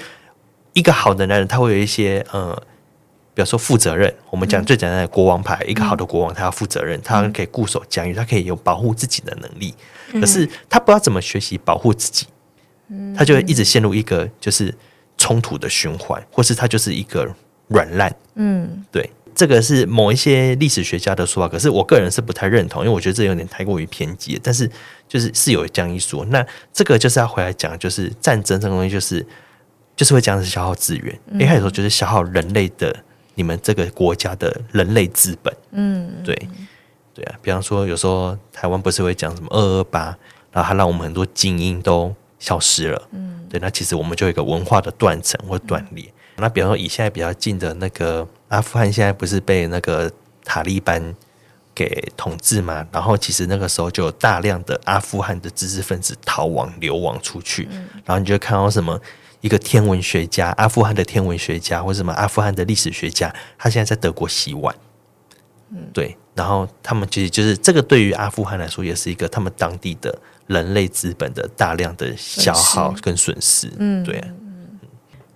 [0.72, 2.56] 一个好的男人，他会有一些呃，
[3.34, 4.16] 比如说负责任。
[4.30, 9.76] 我们讲最简单的国王牌，嗯，一个好的国王，他要负责任，他可以固守疆域，他可以有保护自己的能力。
[10.14, 12.28] 可是他不知道怎么学习保护自己，
[13.14, 14.74] 他就会一直陷入一个就是。
[15.20, 17.28] 冲突的循环，或是他就是一个
[17.70, 18.16] 软烂。
[18.36, 24.40] 嗯，对，这个是某一些历史学家的说法，可是我个人是不太认同，因为我觉得这有点太过于偏激。
[24.42, 24.68] 但是
[25.08, 29.24] 就是是有这样一说，那这个就是要回来讲，就是战争这个东西，就是
[29.96, 31.20] 就是会这样子消耗资源。
[31.40, 32.96] 一开始说就是消耗人类的
[33.36, 35.56] 你们这个国家的人类资本。
[35.70, 36.36] 嗯，对
[37.14, 40.06] 对啊，比方说有时候台湾不是会讲什么二二八，
[40.52, 43.08] 然后它让我们很多精英都消失了。
[43.12, 43.46] 嗯。
[43.50, 46.04] 对，那其实我们就有一个文化的断层或断裂。
[46.08, 50.12] 嗯、那比方说，以现在比较近的那个阿富汗，现在不是被那个
[50.44, 51.16] 塔利班
[51.76, 52.86] 给统治嘛？
[52.92, 57.68] 然后其实那个时候就有大量的阿富汗的知识分子逃亡、流亡出去。
[57.72, 59.00] 嗯、然后你就看到什么
[59.42, 64.76] 一个天文学家，阿富汗的天文学家，或者什么阿富汗的历史学家，他现在在德国洗碗。
[65.72, 66.18] 嗯，对。
[66.36, 70.18] 然后他们其实就是这个，对于阿富汗来说，也是一个他们当地的。
[70.48, 74.47] 人类资本的大量的消耗跟损失，嗯，对，嗯，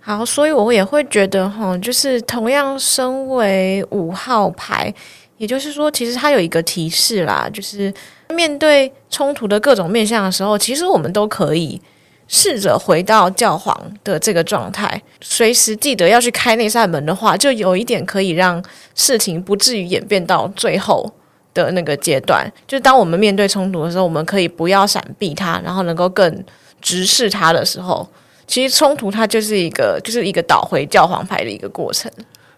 [0.04, 4.92] 好，所以我也会觉得哈，就是同样身为五号牌，
[5.38, 7.92] 也就是说，其实它有一个提示啦，就是
[8.30, 11.80] 面对冲突的各种面向的时候，其实我们都可以
[12.26, 18.60] 试着回到教皇的这个状态，随时记得要去开那扇门的话，就有一点可以让
[18.96, 21.12] 事情不至于演变到最后。
[21.54, 26.42] 的那个阶段，就当我们面对冲突的时候，我们可以不要闪避它，然后能够更
[26.80, 28.08] 直视它的时候，
[28.52, 32.12] 其实冲突它就是一个，就是一个倒回教皇牌的一个过程。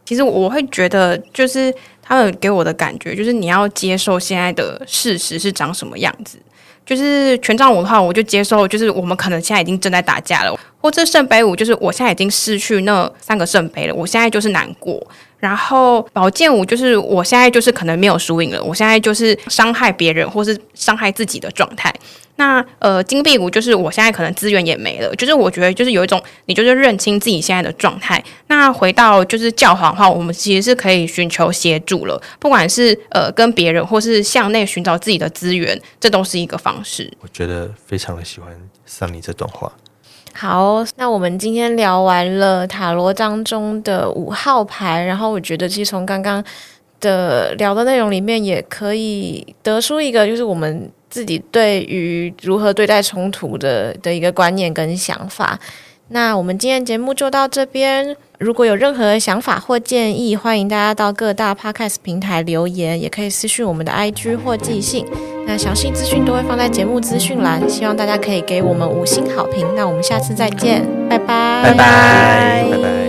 [0.05, 1.73] 其实我会觉得，就是
[2.03, 6.37] 他们给我的感觉，就是你要接受现在的事实是长什么样子。
[6.85, 15.01] 就是权杖五的话，我就接受，就是我们可能现在已经正在打架了，或者圣杯五，就是我现在已经失去那三个圣杯了，我现在就是难过。
[15.45, 21.93] 然后宝剑五就是我现在就是可能没有输赢了，我现在就是伤害别人或是伤害自己的状态。
[22.37, 28.25] 那呃金币五就是我现在可能资源也没了，就是我觉得就是有一种你就是认清自己现在的状态。
[28.47, 37.13] 那回到就是教皇的话，我们其实是可以寻求协助了，不管是呃跟别人或是向内寻找自己的资源，这都是一个方式。
[37.21, 38.51] 我觉得非常的喜欢
[38.87, 39.71] 上你这段话。
[40.37, 46.43] 好，那我们今天聊完了塔罗当中的五号牌，然后我觉得其实从刚刚
[47.01, 55.59] 的聊的内容里面，也可以得出一个，就是我们自己对于如何对待冲突的的一个观念跟想法。
[56.09, 58.17] 那我们今天节目就到这边。
[58.39, 65.07] 如果有任何想法或建议，欢迎大家到各大 Podcast 平台留言，也可以私信我们的 IG 或寄信。
[65.47, 69.67] 那详细资讯都会放在节目资讯栏，希望大家可以给我们五星好评。
[69.75, 73.04] 那我们下次再见，拜拜拜拜，拜拜。